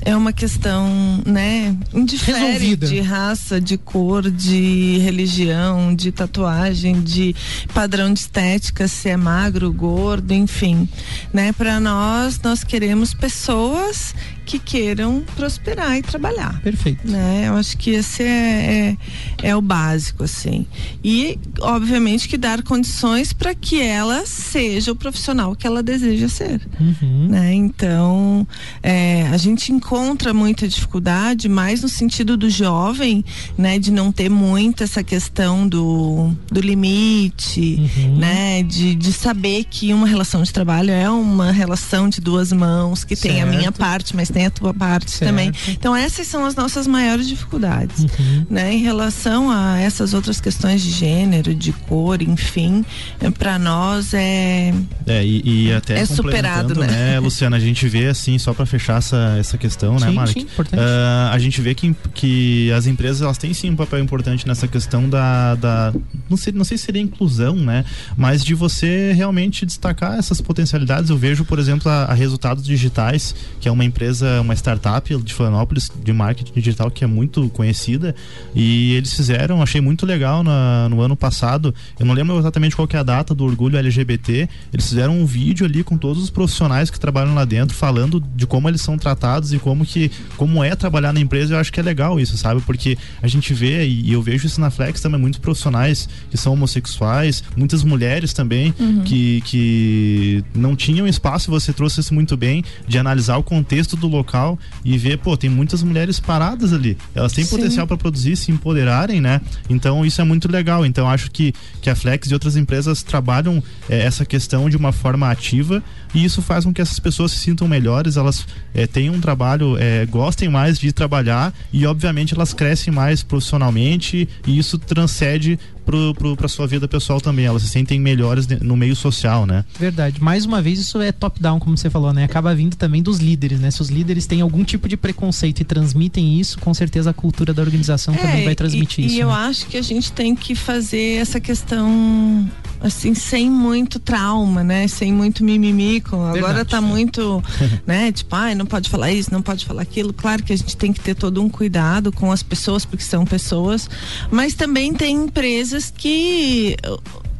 é 0.04 0.16
uma 0.16 0.32
questão, 0.32 1.22
né, 1.24 1.76
indiferente 1.92 2.76
de 2.76 3.00
raça, 3.00 3.60
de 3.60 3.78
cor, 3.78 4.30
de 4.30 4.98
religião, 4.98 5.94
de 5.94 6.10
tatuagem, 6.10 7.00
de 7.00 7.34
padrão 7.72 8.12
de 8.12 8.20
estética, 8.20 8.88
se 8.88 9.08
é 9.08 9.16
magro, 9.16 9.72
gordo, 9.72 10.32
enfim, 10.32 10.88
né? 11.32 11.52
Para 11.52 11.80
nós, 11.80 12.40
nós 12.42 12.64
queremos 12.64 13.14
pessoas 13.14 14.14
que 14.44 14.58
queiram 14.58 15.22
prosperar 15.34 15.96
e 15.96 16.02
trabalhar. 16.02 16.60
Perfeito. 16.60 17.08
Né? 17.08 17.44
Eu 17.48 17.54
acho 17.54 17.76
que 17.76 17.90
esse 17.90 18.22
é, 18.22 18.96
é, 19.42 19.48
é 19.48 19.56
o 19.56 19.60
básico, 19.60 20.24
assim. 20.24 20.66
E, 21.02 21.38
obviamente, 21.60 22.28
que 22.28 22.36
dar 22.36 22.62
condições 22.62 23.32
para 23.32 23.54
que 23.54 23.80
ela 23.80 24.24
seja 24.26 24.92
o 24.92 24.96
profissional 24.96 25.54
que 25.56 25.66
ela 25.66 25.82
deseja 25.82 26.28
ser. 26.28 26.60
Uhum. 26.80 27.28
Né? 27.28 27.54
Então, 27.54 28.46
é, 28.82 29.26
a 29.28 29.36
gente 29.36 29.72
encontra 29.72 30.34
muita 30.34 30.68
dificuldade, 30.68 31.48
mais 31.48 31.82
no 31.82 31.88
sentido 31.88 32.36
do 32.36 32.50
jovem, 32.50 33.24
né? 33.56 33.78
De 33.78 33.90
não 33.90 34.12
ter 34.12 34.28
muito 34.28 34.82
essa 34.82 35.02
questão 35.02 35.66
do, 35.66 36.30
do 36.50 36.60
limite, 36.60 37.90
uhum. 37.96 38.18
né? 38.18 38.62
De, 38.62 38.94
de 38.94 39.12
saber 39.12 39.64
que 39.64 39.92
uma 39.92 40.06
relação 40.06 40.42
de 40.42 40.52
trabalho 40.52 40.90
é 40.90 41.08
uma 41.08 41.52
relação 41.52 42.08
de 42.08 42.20
duas 42.20 42.52
mãos, 42.52 43.04
que 43.04 43.16
certo. 43.16 43.32
tem 43.32 43.42
a 43.42 43.46
minha 43.46 43.72
parte, 43.72 44.14
mas 44.14 44.28
tem 44.34 44.46
a 44.46 44.50
tua 44.50 44.74
parte 44.74 45.12
certo. 45.12 45.30
também. 45.30 45.52
Então 45.68 45.94
essas 45.94 46.26
são 46.26 46.44
as 46.44 46.56
nossas 46.56 46.88
maiores 46.88 47.28
dificuldades, 47.28 48.02
uhum. 48.02 48.46
né? 48.50 48.74
Em 48.74 48.78
relação 48.78 49.48
a 49.48 49.78
essas 49.78 50.12
outras 50.12 50.40
questões 50.40 50.82
de 50.82 50.90
gênero, 50.90 51.54
de 51.54 51.72
cor, 51.72 52.20
enfim, 52.20 52.84
é, 53.20 53.30
para 53.30 53.58
nós 53.58 54.12
é 54.12 54.74
é 55.06 55.24
e, 55.24 55.68
e 55.68 55.72
até 55.72 56.00
é 56.00 56.04
superado, 56.04 56.74
né? 56.74 56.86
né? 56.86 57.20
Luciana, 57.20 57.56
a 57.56 57.60
gente 57.60 57.86
vê 57.88 58.08
assim 58.08 58.36
só 58.38 58.52
para 58.52 58.66
fechar 58.66 58.98
essa, 58.98 59.36
essa 59.38 59.56
questão, 59.56 59.94
né, 59.94 60.00
sim, 60.00 60.06
né, 60.06 60.12
Mark? 60.12 60.32
Sim, 60.32 60.40
importante. 60.40 60.80
Uh, 60.80 61.30
a 61.30 61.38
gente 61.38 61.60
vê 61.60 61.74
que, 61.74 61.94
que 62.12 62.72
as 62.72 62.86
empresas 62.86 63.22
elas 63.22 63.38
têm 63.38 63.54
sim 63.54 63.70
um 63.70 63.76
papel 63.76 64.00
importante 64.00 64.46
nessa 64.48 64.66
questão 64.66 65.08
da, 65.08 65.54
da 65.54 65.92
não 66.28 66.36
sei 66.36 66.52
não 66.52 66.64
sei 66.64 66.76
se 66.76 66.84
seria 66.84 67.00
inclusão, 67.00 67.54
né? 67.54 67.84
Mas 68.16 68.44
de 68.44 68.54
você 68.54 69.12
realmente 69.12 69.64
destacar 69.64 70.18
essas 70.18 70.40
potencialidades. 70.40 71.10
Eu 71.10 71.16
vejo, 71.16 71.44
por 71.44 71.58
exemplo, 71.58 71.90
a, 71.90 72.04
a 72.04 72.14
Resultados 72.14 72.64
Digitais, 72.64 73.34
que 73.60 73.68
é 73.68 73.70
uma 73.70 73.84
empresa 73.84 74.23
empresa, 74.24 74.40
uma 74.40 74.54
startup 74.54 75.22
de 75.22 75.34
Florianópolis 75.34 75.90
de 76.02 76.12
marketing 76.12 76.52
digital 76.54 76.90
que 76.90 77.04
é 77.04 77.06
muito 77.06 77.48
conhecida 77.50 78.14
e 78.54 78.94
eles 78.94 79.12
fizeram, 79.12 79.62
achei 79.62 79.80
muito 79.80 80.06
legal 80.06 80.42
na, 80.42 80.88
no 80.88 81.00
ano 81.00 81.16
passado. 81.16 81.74
Eu 81.98 82.06
não 82.06 82.14
lembro 82.14 82.38
exatamente 82.38 82.74
qual 82.74 82.88
é 82.92 82.96
a 82.96 83.02
data 83.02 83.34
do 83.34 83.44
orgulho 83.44 83.76
LGBT. 83.76 84.48
Eles 84.72 84.88
fizeram 84.88 85.18
um 85.18 85.26
vídeo 85.26 85.66
ali 85.66 85.84
com 85.84 85.96
todos 85.98 86.22
os 86.22 86.30
profissionais 86.30 86.90
que 86.90 86.98
trabalham 86.98 87.34
lá 87.34 87.44
dentro, 87.44 87.76
falando 87.76 88.20
de 88.34 88.46
como 88.46 88.68
eles 88.68 88.80
são 88.80 88.96
tratados 88.96 89.52
e 89.52 89.58
como 89.58 89.84
que 89.84 90.10
como 90.36 90.62
é 90.62 90.74
trabalhar 90.74 91.12
na 91.12 91.20
empresa. 91.20 91.54
Eu 91.54 91.58
acho 91.58 91.72
que 91.72 91.80
é 91.80 91.82
legal 91.82 92.18
isso, 92.18 92.36
sabe? 92.38 92.60
Porque 92.62 92.96
a 93.22 93.26
gente 93.26 93.52
vê 93.52 93.86
e, 93.86 94.08
e 94.08 94.12
eu 94.12 94.22
vejo 94.22 94.46
isso 94.46 94.60
na 94.60 94.70
Flex 94.70 95.00
também 95.00 95.20
muitos 95.20 95.40
profissionais 95.40 96.08
que 96.30 96.36
são 96.36 96.52
homossexuais, 96.52 97.42
muitas 97.56 97.82
mulheres 97.82 98.32
também 98.32 98.74
uhum. 98.78 99.02
que, 99.02 99.40
que 99.42 100.44
não 100.54 100.74
tinham 100.74 101.06
espaço. 101.06 101.50
Você 101.50 101.72
trouxe 101.72 102.00
isso 102.00 102.14
muito 102.14 102.36
bem 102.36 102.64
de 102.86 102.98
analisar 102.98 103.36
o 103.36 103.42
contexto 103.42 103.96
do 103.96 104.08
local 104.14 104.58
e 104.84 104.96
ver, 104.96 105.18
pô, 105.18 105.36
tem 105.36 105.50
muitas 105.50 105.82
mulheres 105.82 106.20
paradas 106.20 106.72
ali. 106.72 106.96
Elas 107.14 107.32
têm 107.32 107.44
Sim. 107.44 107.56
potencial 107.56 107.86
para 107.86 107.96
produzir, 107.96 108.36
se 108.36 108.50
empoderarem, 108.50 109.20
né? 109.20 109.40
Então 109.68 110.04
isso 110.04 110.20
é 110.20 110.24
muito 110.24 110.50
legal. 110.50 110.84
Então 110.84 111.08
acho 111.08 111.30
que, 111.30 111.52
que 111.80 111.90
a 111.90 111.94
Flex 111.94 112.30
e 112.30 112.34
outras 112.34 112.56
empresas 112.56 113.02
trabalham 113.02 113.62
é, 113.88 114.00
essa 114.00 114.24
questão 114.24 114.68
de 114.68 114.76
uma 114.76 114.92
forma 114.92 115.30
ativa 115.30 115.82
e 116.14 116.24
isso 116.24 116.40
faz 116.40 116.64
com 116.64 116.72
que 116.72 116.80
essas 116.80 116.98
pessoas 116.98 117.32
se 117.32 117.38
sintam 117.38 117.66
melhores, 117.66 118.16
elas 118.16 118.46
é, 118.72 118.86
tenham 118.86 119.14
um 119.14 119.20
trabalho, 119.20 119.76
é, 119.78 120.06
gostem 120.06 120.48
mais 120.48 120.78
de 120.78 120.92
trabalhar 120.92 121.52
e 121.72 121.86
obviamente 121.86 122.34
elas 122.34 122.54
crescem 122.54 122.92
mais 122.92 123.22
profissionalmente 123.22 124.28
e 124.46 124.58
isso 124.58 124.78
transcende 124.78 125.58
para 125.84 126.48
sua 126.48 126.66
vida 126.66 126.88
pessoal 126.88 127.20
também. 127.20 127.44
Elas 127.44 127.62
se 127.62 127.68
sentem 127.68 128.00
melhores 128.00 128.46
no 128.46 128.76
meio 128.76 128.96
social, 128.96 129.46
né? 129.46 129.64
Verdade. 129.78 130.22
Mais 130.22 130.44
uma 130.44 130.60
vez, 130.62 130.78
isso 130.78 131.00
é 131.00 131.12
top-down, 131.12 131.58
como 131.58 131.76
você 131.76 131.90
falou, 131.90 132.12
né? 132.12 132.24
Acaba 132.24 132.54
vindo 132.54 132.76
também 132.76 133.02
dos 133.02 133.18
líderes, 133.18 133.60
né? 133.60 133.70
Se 133.70 133.82
os 133.82 133.88
líderes 133.88 134.26
têm 134.26 134.40
algum 134.40 134.64
tipo 134.64 134.88
de 134.88 134.96
preconceito 134.96 135.60
e 135.60 135.64
transmitem 135.64 136.38
isso, 136.40 136.58
com 136.58 136.72
certeza 136.72 137.10
a 137.10 137.12
cultura 137.12 137.52
da 137.52 137.62
organização 137.62 138.14
é, 138.14 138.18
também 138.18 138.44
vai 138.44 138.54
transmitir 138.54 139.04
e, 139.04 139.06
isso. 139.06 139.16
E 139.16 139.18
né? 139.18 139.24
eu 139.24 139.30
acho 139.30 139.66
que 139.66 139.76
a 139.76 139.82
gente 139.82 140.12
tem 140.12 140.34
que 140.34 140.54
fazer 140.54 141.20
essa 141.20 141.40
questão 141.40 142.48
assim, 142.84 143.14
sem 143.14 143.50
muito 143.50 143.98
trauma, 143.98 144.62
né? 144.62 144.86
Sem 144.86 145.12
muito 145.12 145.42
mimimi. 145.42 146.02
Com, 146.02 146.22
agora 146.26 146.64
tá 146.64 146.80
muito, 146.80 147.42
né? 147.86 148.12
Tipo, 148.12 148.36
ai, 148.36 148.54
não 148.54 148.66
pode 148.66 148.90
falar 148.90 149.10
isso, 149.10 149.32
não 149.32 149.40
pode 149.40 149.64
falar 149.64 149.82
aquilo. 149.82 150.12
Claro 150.12 150.42
que 150.42 150.52
a 150.52 150.56
gente 150.56 150.76
tem 150.76 150.92
que 150.92 151.00
ter 151.00 151.14
todo 151.14 151.42
um 151.42 151.48
cuidado 151.48 152.12
com 152.12 152.30
as 152.30 152.42
pessoas, 152.42 152.84
porque 152.84 153.02
são 153.02 153.24
pessoas, 153.24 153.88
mas 154.30 154.54
também 154.54 154.92
tem 154.92 155.16
empresas 155.16 155.90
que 155.90 156.76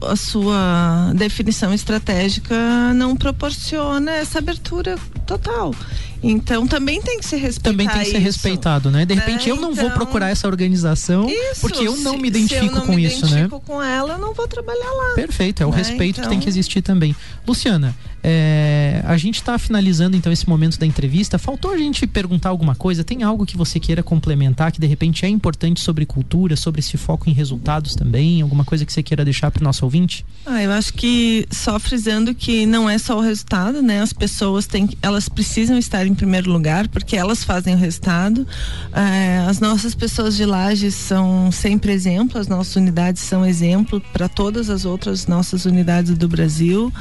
a 0.00 0.16
sua 0.16 1.12
definição 1.14 1.72
estratégica 1.72 2.92
não 2.94 3.14
proporciona 3.14 4.12
essa 4.12 4.38
abertura 4.38 4.96
total. 5.26 5.74
Então 6.30 6.66
também 6.66 7.00
tem 7.02 7.18
que 7.18 7.26
ser 7.26 7.36
respeitado. 7.36 7.72
Também 7.76 7.88
tem 7.88 7.98
que 8.00 8.04
ser 8.10 8.16
isso. 8.18 8.24
respeitado, 8.24 8.90
né? 8.90 9.04
De 9.04 9.14
repente 9.14 9.48
É, 9.48 9.52
eu 9.52 9.56
não 9.56 9.74
vou 9.74 9.84
então- 9.86 9.96
procurar 9.98 10.30
essa 10.30 10.46
organização 10.48 11.28
Isso, 11.28 11.60
porque 11.60 11.86
eu 11.86 11.96
não 11.98 12.16
me 12.18 12.28
identifico 12.28 12.64
se 12.64 12.70
eu 12.70 12.74
não 12.80 12.86
com 12.86 12.92
me 12.94 13.04
isso, 13.04 13.22
né? 13.26 13.30
identifico 13.32 13.60
com 13.60 13.82
ela, 13.82 14.14
eu 14.14 14.18
não 14.18 14.32
vou 14.34 14.48
trabalhar 14.48 14.90
lá. 14.90 15.14
Perfeito, 15.14 15.62
é 15.62 15.66
o 15.66 15.70
né? 15.70 15.76
respeito 15.76 16.20
que 16.20 16.28
tem 16.28 16.38
que 16.38 16.44
Então- 16.44 16.48
existir 16.48 16.82
também. 16.82 17.14
Luciana, 17.46 17.94
é, 18.22 19.02
a 19.06 19.16
gente 19.18 19.36
está 19.36 19.58
finalizando 19.58 20.16
então 20.16 20.32
esse 20.32 20.48
momento 20.48 20.78
da 20.78 20.86
entrevista. 20.86 21.38
Faltou 21.38 21.72
a 21.72 21.76
gente 21.76 22.06
perguntar 22.06 22.48
alguma 22.48 22.74
coisa? 22.74 23.04
Tem 23.04 23.22
algo 23.22 23.44
que 23.44 23.56
você 23.56 23.78
queira 23.78 24.02
complementar 24.02 24.72
que 24.72 24.80
de 24.80 24.86
repente 24.86 25.24
é 25.26 25.28
importante 25.28 25.80
sobre 25.80 26.06
cultura, 26.06 26.56
sobre 26.56 26.80
esse 26.80 26.96
foco 26.96 27.28
em 27.28 27.32
resultados 27.34 27.94
também? 27.94 28.40
Alguma 28.40 28.64
coisa 28.64 28.84
que 28.86 28.92
você 28.92 29.02
queira 29.02 29.24
deixar 29.24 29.50
para 29.50 29.60
o 29.60 29.64
nosso 29.64 29.84
ouvinte? 29.84 30.24
Ah, 30.46 30.62
eu 30.62 30.72
acho 30.72 30.94
que 30.94 31.46
só 31.50 31.78
frisando 31.78 32.34
que 32.34 32.64
não 32.64 32.88
é 32.88 32.96
só 32.98 33.18
o 33.18 33.20
resultado, 33.20 33.82
né? 33.82 34.00
As 34.00 34.12
pessoas 34.12 34.66
têm, 34.66 34.88
elas 35.02 35.28
precisam 35.28 35.76
estar 35.76 36.06
em 36.14 36.16
primeiro 36.16 36.50
lugar 36.50 36.86
porque 36.88 37.16
elas 37.16 37.42
fazem 37.42 37.74
o 37.74 37.78
resultado. 37.78 38.46
É, 38.92 39.44
as 39.48 39.58
nossas 39.58 39.94
pessoas 39.94 40.36
de 40.36 40.46
Lages 40.46 40.94
são 40.94 41.50
sempre 41.50 41.92
exemplo, 41.92 42.40
as 42.40 42.46
nossas 42.46 42.76
unidades 42.76 43.20
são 43.22 43.44
exemplo 43.44 44.00
para 44.12 44.28
todas 44.28 44.70
as 44.70 44.84
outras 44.84 45.26
nossas 45.26 45.64
unidades 45.64 46.16
do 46.16 46.28
Brasil. 46.28 46.92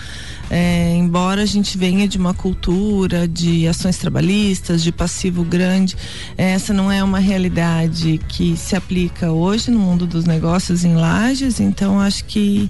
É, 0.49 0.95
embora 0.95 1.43
a 1.43 1.45
gente 1.45 1.77
venha 1.77 2.07
de 2.07 2.17
uma 2.17 2.33
cultura 2.33 3.27
de 3.27 3.67
ações 3.67 3.97
trabalhistas, 3.97 4.83
de 4.83 4.91
passivo 4.91 5.43
grande, 5.43 5.95
essa 6.35 6.73
não 6.73 6.91
é 6.91 7.03
uma 7.03 7.19
realidade 7.19 8.19
que 8.27 8.57
se 8.57 8.75
aplica 8.75 9.31
hoje 9.31 9.69
no 9.69 9.79
mundo 9.79 10.07
dos 10.07 10.25
negócios 10.25 10.83
em 10.83 10.95
Lages, 10.95 11.59
então 11.59 11.99
acho 11.99 12.25
que 12.25 12.69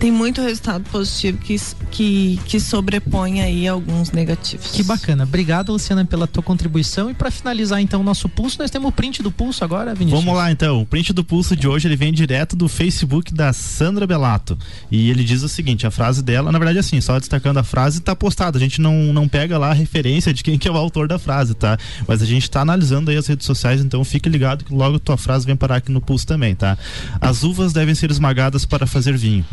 tem 0.00 0.10
muito 0.10 0.40
resultado 0.40 0.82
positivo 0.90 1.36
que, 1.36 1.56
que, 1.90 2.40
que 2.46 2.58
sobrepõe 2.58 3.42
aí 3.42 3.68
alguns 3.68 4.10
negativos. 4.10 4.70
Que 4.70 4.82
bacana. 4.82 5.24
Obrigado, 5.24 5.72
Luciana, 5.72 6.06
pela 6.06 6.26
tua 6.26 6.42
contribuição. 6.42 7.10
E 7.10 7.14
para 7.14 7.30
finalizar 7.30 7.82
então 7.82 8.00
o 8.00 8.02
nosso 8.02 8.26
pulso, 8.26 8.56
nós 8.58 8.70
temos 8.70 8.88
o 8.88 8.92
print 8.92 9.22
do 9.22 9.30
pulso 9.30 9.62
agora, 9.62 9.94
Vinícius. 9.94 10.24
Vamos 10.24 10.34
lá 10.34 10.50
então, 10.50 10.80
o 10.80 10.86
print 10.86 11.12
do 11.12 11.22
pulso 11.22 11.54
de 11.54 11.68
hoje 11.68 11.86
ele 11.86 11.96
vem 11.96 12.14
direto 12.14 12.56
do 12.56 12.66
Facebook 12.66 13.34
da 13.34 13.52
Sandra 13.52 14.06
Belato 14.06 14.56
e 14.90 15.10
ele 15.10 15.22
diz 15.22 15.42
o 15.42 15.48
seguinte, 15.50 15.86
a 15.86 15.90
frase 15.90 16.22
dela, 16.22 16.50
na 16.50 16.58
verdade 16.58 16.78
assim, 16.78 16.98
só 17.02 17.18
destacando 17.18 17.58
a 17.58 17.62
frase 17.62 18.00
tá 18.00 18.16
postada, 18.16 18.56
a 18.56 18.60
gente 18.60 18.80
não, 18.80 19.12
não 19.12 19.28
pega 19.28 19.58
lá 19.58 19.68
a 19.68 19.74
referência 19.74 20.32
de 20.32 20.42
quem 20.42 20.56
que 20.56 20.66
é 20.66 20.70
o 20.70 20.78
autor 20.78 21.08
da 21.08 21.18
frase, 21.18 21.52
tá? 21.52 21.76
Mas 22.08 22.22
a 22.22 22.24
gente 22.24 22.50
tá 22.50 22.62
analisando 22.62 23.10
aí 23.10 23.18
as 23.18 23.26
redes 23.26 23.44
sociais, 23.44 23.82
então 23.82 24.02
fique 24.02 24.30
ligado 24.30 24.64
que 24.64 24.72
logo 24.72 24.98
tua 24.98 25.18
frase 25.18 25.44
vem 25.44 25.56
parar 25.56 25.76
aqui 25.76 25.92
no 25.92 26.00
pulso 26.00 26.26
também, 26.26 26.54
tá? 26.54 26.78
As 27.20 27.42
uvas 27.42 27.74
devem 27.74 27.94
ser 27.94 28.10
esmagadas 28.10 28.64
para 28.64 28.86
fazer 28.86 29.14
vinho, 29.18 29.44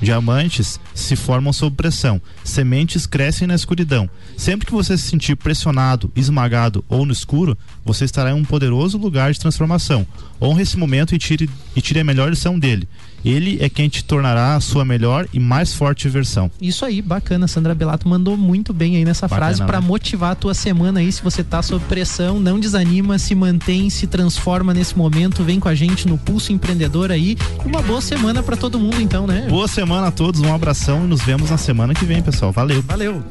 se 0.94 1.16
formam 1.16 1.52
sob 1.52 1.76
pressão, 1.76 2.22
sementes 2.44 3.06
crescem 3.06 3.48
na 3.48 3.56
escuridão. 3.56 4.10
Sempre 4.38 4.68
que 4.68 4.74
você 4.74 4.98
se 4.98 5.08
sentir 5.08 5.36
pressionado, 5.36 6.12
esmagado 6.16 6.86
ou 6.88 7.06
no 7.06 7.12
escuro, 7.12 7.58
você 7.84 8.06
estará 8.06 8.32
em 8.32 8.34
um 8.34 8.46
poderoso 8.46 8.98
lugar 8.98 9.32
de 9.32 9.40
transformação. 9.40 10.06
Honre 10.42 10.64
esse 10.64 10.78
momento 10.78 11.16
e 11.16 11.18
tire, 11.18 11.50
e 11.76 11.82
tire 11.82 12.00
a 12.00 12.04
melhor 12.04 12.30
lição 12.30 12.60
dele. 12.60 12.88
Ele 13.28 13.58
é 13.60 13.68
quem 13.68 13.90
te 13.90 14.04
tornará 14.04 14.56
a 14.56 14.62
sua 14.62 14.86
melhor 14.86 15.28
e 15.34 15.40
mais 15.40 15.74
forte 15.74 16.08
versão. 16.08 16.50
Isso 16.62 16.86
aí, 16.86 17.02
bacana. 17.02 17.46
Sandra 17.46 17.76
Belato 17.76 18.08
mandou 18.08 18.38
muito 18.38 18.74
bem 18.74 18.96
aí 18.96 19.04
nessa 19.04 19.28
Bacana, 19.28 19.48
frase 19.48 19.66
para 19.66 19.82
né? 19.82 19.88
motivar 19.88 20.32
a 20.32 20.36
tua 20.36 20.54
semana 20.54 21.02
aí. 21.02 21.12
Se 21.12 21.22
você 21.22 21.44
tá 21.44 21.62
sob 21.62 21.84
pressão, 21.86 22.40
não 22.40 22.58
desanima, 22.58 23.20
se 23.20 23.36
mantém, 23.36 23.90
se 23.90 24.08
transforma 24.08 24.74
nesse 24.74 24.98
momento. 24.98 25.44
Vem 25.44 25.60
com 25.60 25.68
a 25.68 25.76
gente 25.76 26.08
no 26.08 26.18
Pulso 26.18 26.54
Empreendedor 26.54 27.12
aí. 27.12 27.38
E 27.66 27.68
uma 27.68 27.82
boa 27.82 28.00
semana 28.00 28.42
para 28.42 28.56
todo 28.56 28.80
mundo, 28.80 29.02
então, 29.02 29.28
né? 29.28 29.46
Boa 29.50 29.68
semana 29.68 30.08
a 30.08 30.12
todos, 30.12 30.40
um 30.40 30.54
abração 30.54 31.04
e 31.04 31.08
nos 31.08 31.22
vemos 31.22 31.50
na 31.50 31.58
semana 31.58 31.94
que 31.94 32.06
vem, 32.06 32.22
pessoal. 32.22 32.54
Valeu. 32.54 32.82
Valeu. 32.84 33.24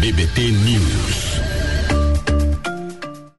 BBT 0.00 0.50
News. 0.50 1.21